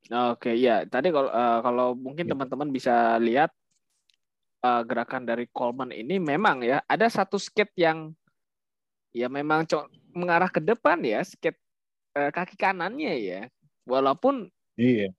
Oke, 0.09 0.57
ya. 0.57 0.83
Tadi 0.89 1.13
kalau 1.13 1.31
eh, 1.31 1.59
kalau 1.63 1.89
mungkin 1.95 2.27
Ya. 2.27 2.33
teman-teman 2.35 2.69
bisa 2.73 3.17
lihat 3.23 3.51
eh, 4.65 4.83
gerakan 4.85 5.23
dari 5.29 5.47
Coleman 5.49 5.95
ini 5.95 6.19
memang 6.19 6.65
ya 6.65 6.83
ada 6.89 7.07
satu 7.07 7.39
skate 7.39 7.73
yang 7.79 8.13
ya 9.15 9.31
memang 9.31 9.65
mengarah 10.13 10.51
ke 10.51 10.61
depan 10.61 11.01
ya, 11.05 11.23
skate 11.25 11.59
eh, 12.17 12.31
kaki 12.33 12.57
kanannya 12.59 13.15
ya. 13.23 13.41
Walaupun 13.89 14.51
Iya. 14.79 15.11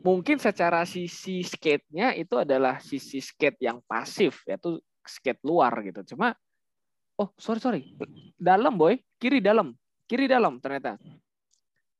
mungkin 0.00 0.38
secara 0.40 0.84
sisi 0.88 1.42
skate-nya 1.44 2.14
itu 2.16 2.36
adalah 2.38 2.78
sisi 2.80 3.18
skate 3.24 3.58
yang 3.60 3.80
pasif 3.84 4.44
yaitu 4.46 4.78
skate 5.08 5.40
luar 5.42 5.72
gitu. 5.80 6.14
Cuma 6.14 6.36
oh 7.18 7.32
sorry 7.40 7.58
sorry 7.58 7.80
dalam 8.38 8.78
boy 8.78 9.00
kiri 9.18 9.40
dalam 9.40 9.72
kiri 10.08 10.24
dalam 10.24 10.56
ternyata. 10.60 10.96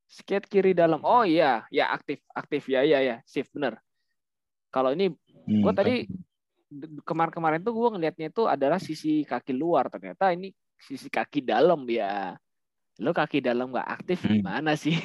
Skate 0.09 0.48
kiri 0.48 0.72
dalam. 0.72 1.04
Oh 1.04 1.20
iya, 1.20 1.68
ya 1.68 1.92
aktif, 1.92 2.24
aktif 2.32 2.64
ya, 2.72 2.80
ya, 2.80 3.04
ya, 3.04 3.20
shift 3.28 3.52
bener. 3.52 3.76
Kalau 4.72 4.96
ini, 4.96 5.12
hmm, 5.12 5.61
gue 5.61 5.72
tadi 5.76 5.94
kemarin-kemarin 7.04 7.61
tuh 7.61 7.76
gue 7.76 7.88
ngelihatnya 7.92 8.32
itu 8.32 8.48
adalah 8.48 8.80
sisi 8.80 9.24
kaki 9.24 9.52
luar 9.52 9.88
ternyata 9.88 10.32
ini 10.32 10.48
sisi 10.80 11.12
kaki 11.12 11.44
dalam 11.44 11.84
ya. 11.84 12.32
Lo 13.04 13.12
kaki 13.12 13.44
dalam 13.44 13.68
nggak 13.68 13.88
aktif 14.00 14.24
hmm. 14.24 14.40
gimana 14.40 14.72
sih? 14.74 14.96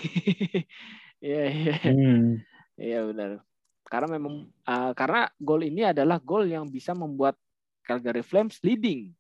Iya, 1.23 1.43
iya. 1.55 1.75
Hmm. 1.87 2.43
Iya 2.75 2.99
benar. 3.07 3.39
Karena 3.87 4.19
memang 4.19 4.51
uh, 4.67 4.91
karena 4.91 5.31
gol 5.39 5.63
ini 5.63 5.87
adalah 5.87 6.19
gol 6.19 6.43
yang 6.43 6.67
bisa 6.67 6.91
membuat 6.91 7.39
Calgary 7.84 8.23
Flames 8.23 8.57
leading 8.63 9.11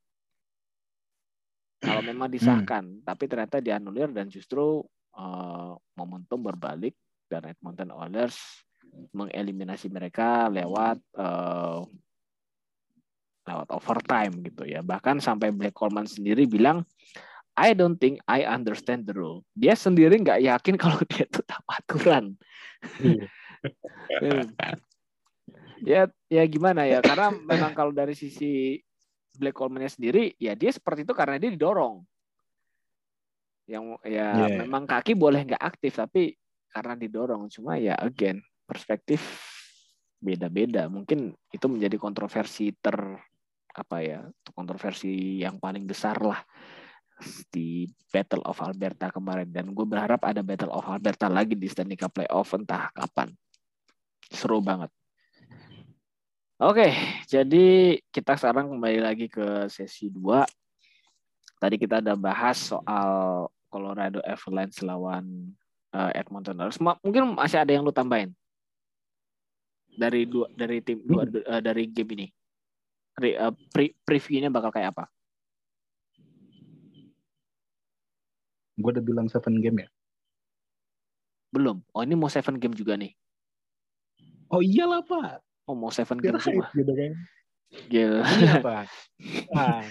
kalau 1.83 1.99
memang 1.99 2.31
hmm. 2.31 2.35
disahkan, 2.39 2.83
hmm. 2.87 3.03
tapi 3.03 3.27
ternyata 3.27 3.59
dianulir 3.59 4.07
dan 4.15 4.31
justru 4.31 4.79
uh, 5.19 5.75
momentum 5.99 6.39
berbalik 6.39 6.95
dan 7.27 7.43
Edmonton 7.51 7.91
Oilers 7.91 8.39
mengeliminasi 9.11 9.91
mereka 9.91 10.47
lewat 10.47 11.01
uh, 11.19 11.83
lewat 13.43 13.67
overtime 13.75 14.39
gitu 14.47 14.63
ya. 14.63 14.79
Bahkan 14.79 15.19
sampai 15.19 15.51
Black 15.51 15.75
Coleman 15.75 16.07
sendiri 16.07 16.47
bilang, 16.47 16.87
I 17.59 17.75
don't 17.75 17.99
think 17.99 18.23
I 18.31 18.47
understand 18.47 19.03
the 19.03 19.19
rule. 19.19 19.43
Dia 19.51 19.75
sendiri 19.75 20.15
nggak 20.23 20.39
yakin 20.39 20.79
kalau 20.83 21.03
dia 21.11 21.27
itu 21.27 21.43
tahu 21.43 21.65
aturan. 21.67 22.39
Hmm. 23.03 23.27
ya 25.83 26.07
ya 26.31 26.43
gimana 26.47 26.87
ya 26.87 27.03
karena 27.03 27.29
memang 27.29 27.75
kalau 27.75 27.91
dari 27.91 28.15
sisi 28.15 28.79
Black 29.33 29.57
Coleman 29.57 29.89
sendiri 29.89 30.37
ya 30.37 30.53
dia 30.53 30.71
seperti 30.71 31.03
itu 31.03 31.13
karena 31.13 31.41
dia 31.41 31.51
didorong. 31.51 32.01
Yang 33.67 33.83
ya 34.05 34.27
yeah. 34.35 34.59
memang 34.63 34.87
kaki 34.87 35.15
boleh 35.17 35.43
nggak 35.43 35.63
aktif 35.63 35.99
tapi 35.99 36.33
karena 36.71 36.93
didorong. 36.95 37.49
Cuma 37.49 37.75
ya 37.81 37.97
again 37.99 38.39
perspektif 38.63 39.19
beda-beda. 40.21 40.87
Mungkin 40.87 41.33
itu 41.51 41.65
menjadi 41.67 41.97
kontroversi 41.97 42.71
ter 42.77 42.95
apa 43.73 44.05
ya 44.05 44.21
kontroversi 44.53 45.41
yang 45.41 45.57
paling 45.57 45.89
besar 45.89 46.21
lah 46.21 46.37
di 47.49 47.89
Battle 48.13 48.45
of 48.45 48.61
Alberta 48.61 49.09
kemarin. 49.09 49.49
Dan 49.49 49.73
gue 49.73 49.85
berharap 49.87 50.21
ada 50.29 50.45
Battle 50.45 50.69
of 50.69 50.85
Alberta 50.85 51.25
lagi 51.25 51.57
di 51.57 51.65
Stanley 51.65 51.97
Cup 51.97 52.13
Playoff 52.13 52.53
entah 52.53 52.93
kapan. 52.93 53.33
Seru 54.29 54.61
banget 54.61 54.93
Oke, 56.63 56.95
jadi 57.27 57.99
kita 58.07 58.39
sekarang 58.39 58.71
kembali 58.71 59.03
lagi 59.03 59.27
ke 59.27 59.67
sesi 59.67 60.07
2. 60.07 60.47
Tadi 61.59 61.75
kita 61.75 61.99
ada 61.99 62.15
bahas 62.15 62.55
soal 62.55 63.11
Colorado 63.67 64.23
Avalanche 64.23 64.79
lawan 64.79 65.51
uh, 65.91 66.15
Edmonton 66.15 66.55
Oilers. 66.63 66.79
Mungkin 66.79 67.35
masih 67.35 67.59
ada 67.59 67.67
yang 67.75 67.83
lu 67.83 67.91
tambahin 67.91 68.31
dari 69.91 70.23
dua 70.23 70.47
dari 70.55 70.79
tim 70.79 71.03
dua 71.03 71.27
uh, 71.27 71.59
dari 71.59 71.83
game 71.91 72.15
ini. 72.15 72.27
Pre, 73.11 73.29
uh, 73.35 73.51
pre, 73.67 73.91
previewnya 74.07 74.47
bakal 74.47 74.71
kayak 74.71 74.95
apa? 74.95 75.11
Gue 78.79 78.89
udah 78.95 79.03
bilang 79.03 79.27
seven 79.27 79.59
game 79.59 79.83
ya. 79.83 79.89
Belum. 81.51 81.83
Oh 81.91 82.07
ini 82.07 82.15
mau 82.15 82.31
seven 82.31 82.55
game 82.55 82.71
juga 82.71 82.95
nih. 82.95 83.11
Oh 84.47 84.63
iyalah 84.63 85.03
pak. 85.03 85.43
Oh 85.63 85.75
mau 85.75 85.91
seven 85.91 86.19
game 86.19 86.39
semua. 86.39 86.67
Gitu 86.75 86.91
kan. 86.91 87.13
Gila. 87.89 88.21
Iya, 88.21 88.53
Pak. 88.61 88.85
Nah, 89.49 89.81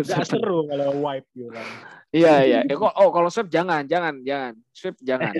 gak 0.00 0.24
seru 0.24 0.64
kalau 0.64 0.96
wipe 1.04 1.28
gitu 1.36 1.50
kan. 1.52 1.66
Iya, 2.08 2.34
iya. 2.44 2.60
Eh, 2.64 2.76
kok, 2.76 2.92
oh, 2.96 3.12
kalau 3.12 3.28
sweep 3.28 3.52
jangan, 3.52 3.84
jangan, 3.84 4.16
jangan. 4.24 4.52
Sweep 4.72 4.96
jangan. 5.04 5.32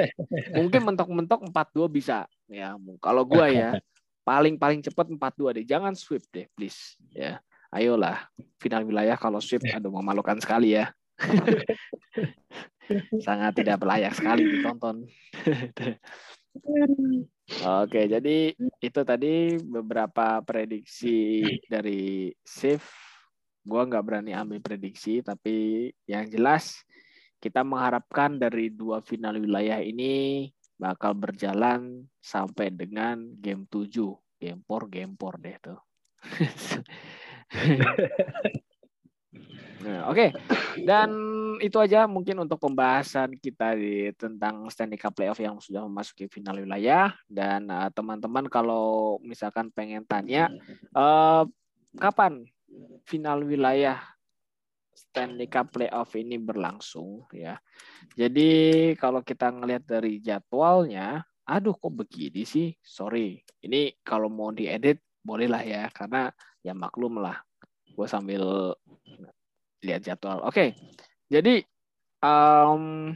Mungkin 0.52 0.80
mentok-mentok 0.92 1.48
4-2 1.48 1.88
bisa. 1.88 2.28
Ya, 2.48 2.76
kalau 3.00 3.24
gua 3.24 3.48
ya, 3.48 3.80
paling-paling 4.28 4.84
cepat 4.84 5.08
4-2 5.08 5.56
deh. 5.60 5.64
Jangan 5.64 5.96
sweep 5.96 6.24
deh, 6.28 6.44
please. 6.52 7.00
Ya. 7.12 7.40
Ayolah, 7.72 8.28
final 8.60 8.84
wilayah 8.84 9.16
kalau 9.16 9.40
sweep, 9.40 9.64
aduh 9.72 9.88
memalukan 9.88 10.36
sekali 10.36 10.76
ya. 10.76 10.92
Sangat 13.24 13.56
tidak 13.56 13.80
layak 13.80 14.12
sekali 14.12 14.44
ditonton. 14.44 15.08
Oke, 17.60 18.08
jadi 18.08 18.56
itu 18.80 19.00
tadi 19.04 19.60
beberapa 19.60 20.40
prediksi 20.40 21.44
dari 21.68 22.32
Sif. 22.40 22.80
Gua 23.62 23.86
nggak 23.86 24.02
berani 24.02 24.34
ambil 24.34 24.58
prediksi, 24.58 25.22
tapi 25.22 25.86
yang 26.08 26.26
jelas 26.26 26.82
kita 27.38 27.62
mengharapkan 27.62 28.40
dari 28.40 28.72
dua 28.72 29.04
final 29.04 29.38
wilayah 29.38 29.78
ini 29.78 30.48
bakal 30.80 31.14
berjalan 31.14 32.08
sampai 32.18 32.74
dengan 32.74 33.22
game 33.38 33.68
7. 33.70 34.18
Game 34.42 34.66
4, 34.66 34.90
game 34.90 35.14
4 35.14 35.38
deh 35.38 35.56
tuh. 35.62 35.78
Nah, 39.82 40.06
Oke, 40.14 40.30
okay. 40.30 40.84
dan 40.86 41.10
itu 41.58 41.74
aja 41.78 42.06
mungkin 42.06 42.38
untuk 42.42 42.62
pembahasan 42.62 43.34
kita 43.38 43.74
di 43.74 44.14
tentang 44.14 44.66
Stanley 44.70 44.98
Cup 44.98 45.18
Playoff 45.18 45.42
yang 45.42 45.58
sudah 45.58 45.82
memasuki 45.86 46.30
final 46.30 46.62
wilayah. 46.62 47.10
Dan 47.26 47.66
eh, 47.66 47.90
teman-teman 47.90 48.46
uh, 48.46 48.50
kalau 48.50 48.86
misalkan 49.22 49.74
pengen 49.74 50.06
tanya 50.06 50.50
uh, 50.94 51.42
kapan 51.98 52.46
final 53.06 53.42
wilayah 53.42 53.98
Stanley 54.94 55.50
Cup 55.50 55.74
Playoff 55.74 56.14
ini 56.14 56.38
berlangsung 56.38 57.26
ya. 57.34 57.58
Jadi 58.14 58.92
kalau 58.96 59.20
kita 59.26 59.50
ngelihat 59.50 59.84
dari 59.84 60.22
jadwalnya, 60.22 61.26
aduh 61.42 61.74
kok 61.74 61.90
begini 61.90 62.46
sih? 62.46 62.70
Sorry, 62.80 63.42
ini 63.66 63.98
kalau 64.06 64.30
mau 64.30 64.54
diedit 64.54 65.02
bolehlah 65.26 65.62
ya, 65.62 65.90
karena 65.90 66.30
ya 66.62 66.72
maklum 66.72 67.18
lah. 67.18 67.42
Gue 67.92 68.08
sambil 68.08 68.72
lihat 69.82 70.00
jadwal. 70.06 70.40
Oke, 70.46 70.48
okay. 70.48 70.68
jadi 71.26 71.62
um, 72.22 73.12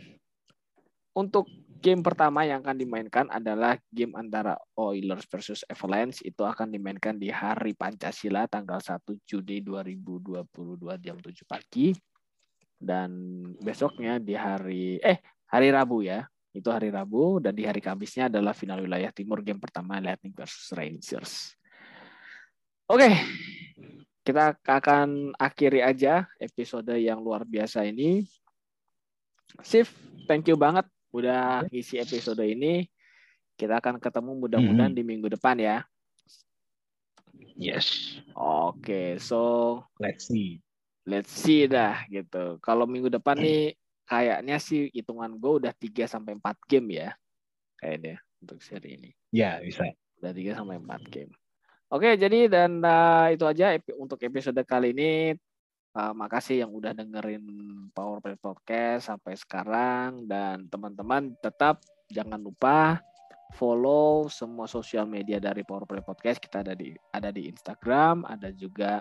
untuk 1.15 1.47
game 1.81 2.03
pertama 2.03 2.43
yang 2.43 2.61
akan 2.67 2.77
dimainkan 2.77 3.27
adalah 3.31 3.79
game 3.95 4.13
antara 4.19 4.59
Oilers 4.75 5.25
versus 5.31 5.63
Avalanche 5.71 6.25
itu 6.27 6.43
akan 6.43 6.75
dimainkan 6.75 7.15
di 7.15 7.31
hari 7.31 7.79
Pancasila 7.79 8.51
tanggal 8.51 8.83
1 8.83 9.01
Juni 9.23 9.63
2022 9.63 10.51
jam 10.99 11.17
7 11.21 11.47
pagi 11.47 11.95
dan 12.77 13.11
besoknya 13.63 14.21
di 14.21 14.35
hari 14.37 15.01
eh 15.01 15.23
hari 15.49 15.73
Rabu 15.73 16.05
ya 16.05 16.27
itu 16.53 16.69
hari 16.73 16.91
Rabu 16.91 17.39
dan 17.39 17.53
di 17.55 17.69
hari 17.69 17.85
Kamisnya 17.85 18.33
adalah 18.33 18.57
final 18.57 18.83
wilayah 18.83 19.13
timur 19.13 19.45
game 19.45 19.61
pertama 19.61 20.01
Lightning 20.01 20.33
versus 20.33 20.73
Rangers. 20.73 21.55
Oke, 22.89 23.07
okay 23.07 23.15
kita 24.27 24.59
akan 24.67 25.39
akhiri 25.39 25.87
aja 25.87 26.27
episode 26.43 26.91
yang 26.99 27.23
luar 27.23 27.47
biasa 27.47 27.87
ini. 27.87 28.27
Sif, 29.63 29.95
thank 30.27 30.51
you 30.51 30.59
banget 30.59 30.83
udah 31.15 31.63
ngisi 31.71 32.03
episode 32.03 32.43
ini. 32.43 32.91
Kita 33.55 33.79
akan 33.79 34.03
ketemu 34.03 34.35
mudah-mudahan 34.35 34.91
hmm. 34.91 34.99
di 34.99 35.03
minggu 35.07 35.31
depan 35.31 35.55
ya. 35.63 35.87
Yes. 37.55 38.19
Oke, 38.35 38.83
okay, 38.83 39.09
so 39.23 39.81
let's 40.03 40.27
see. 40.27 40.59
Let's 41.07 41.31
see 41.31 41.71
dah 41.71 42.03
gitu. 42.11 42.59
Kalau 42.59 42.85
minggu 42.85 43.07
depan 43.07 43.39
nih 43.39 43.79
kayaknya 44.11 44.59
sih 44.59 44.91
hitungan 44.91 45.39
gue 45.39 45.53
udah 45.63 45.73
3 45.73 46.11
sampai 46.11 46.35
4 46.35 46.67
game 46.67 46.99
ya. 46.99 47.11
Kayaknya 47.79 48.19
untuk 48.43 48.59
seri 48.59 48.99
ini. 48.99 49.11
Ya, 49.31 49.63
bisa. 49.63 49.87
Udah 50.19 50.35
3 50.35 50.59
sampai 50.59 50.83
4 50.83 51.15
game. 51.15 51.33
Oke, 51.87 52.19
jadi 52.19 52.51
dan 52.51 52.83
uh, 52.83 53.31
itu 53.31 53.47
aja 53.47 53.79
untuk 53.95 54.19
episode 54.27 54.59
kali 54.67 54.91
ini. 54.91 55.39
Uh, 55.97 56.13
makasih 56.13 56.67
yang 56.67 56.75
udah 56.75 56.93
dengerin 56.93 57.47
Power 57.95 58.21
Play 58.21 58.37
Podcast 58.37 59.09
sampai 59.09 59.33
sekarang 59.33 60.29
dan 60.29 60.69
teman-teman 60.69 61.33
tetap 61.41 61.81
jangan 62.13 62.43
lupa 62.43 63.01
follow 63.57 64.29
semua 64.29 64.69
sosial 64.69 65.07
media 65.07 65.39
dari 65.39 65.63
Power 65.63 65.87
Play 65.87 66.03
Podcast. 66.03 66.43
Kita 66.43 66.67
ada 66.67 66.75
di 66.75 66.91
ada 67.15 67.31
di 67.31 67.47
Instagram, 67.47 68.27
ada 68.27 68.51
juga 68.51 69.01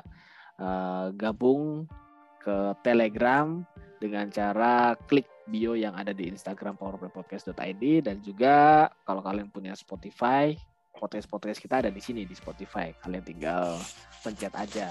uh, 0.62 1.10
gabung 1.18 1.90
ke 2.38 2.78
Telegram 2.86 3.66
dengan 3.98 4.30
cara 4.30 4.94
klik 5.10 5.26
bio 5.50 5.74
yang 5.74 5.98
ada 5.98 6.14
di 6.14 6.30
Instagram 6.30 6.78
powerplaypodcast.id 6.78 8.06
dan 8.06 8.22
juga 8.22 8.88
kalau 9.10 9.26
kalian 9.26 9.50
punya 9.50 9.74
Spotify 9.74 10.54
podcast-podcast 10.96 11.60
kita 11.60 11.76
ada 11.86 11.90
di 11.92 12.00
sini 12.00 12.24
di 12.24 12.34
Spotify. 12.34 12.92
Kalian 13.04 13.24
tinggal 13.24 13.78
pencet 14.24 14.54
aja 14.56 14.90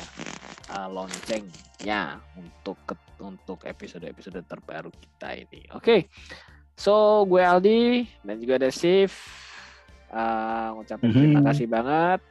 uh, 0.70 0.88
loncengnya 0.92 2.20
untuk 2.36 2.78
untuk 3.18 3.64
episode-episode 3.64 4.44
terbaru 4.44 4.92
kita 4.92 5.34
ini. 5.34 5.64
Oke. 5.72 5.80
Okay. 5.80 6.00
So, 6.74 7.22
gue 7.26 7.38
Aldi 7.38 8.06
dan 8.26 8.36
juga 8.42 8.58
ada 8.60 8.70
Sif. 8.70 9.14
Uh, 10.14 10.78
ngucapin 10.78 11.10
mm 11.10 11.10
-hmm. 11.10 11.22
terima 11.26 11.42
kasih 11.50 11.66
banget 11.66 12.22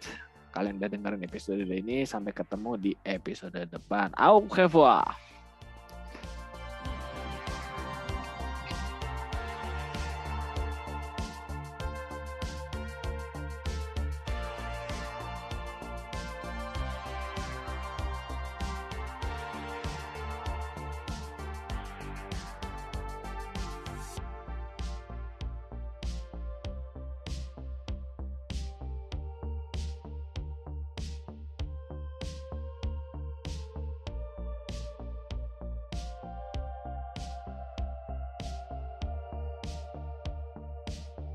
kalian 0.53 0.77
udah 0.77 0.89
dengerin 0.93 1.25
episode 1.25 1.65
ini. 1.65 2.05
Sampai 2.05 2.31
ketemu 2.31 2.77
di 2.77 2.91
episode 3.01 3.57
depan. 3.65 4.13
Au 4.13 4.45
revoir. 4.45 5.32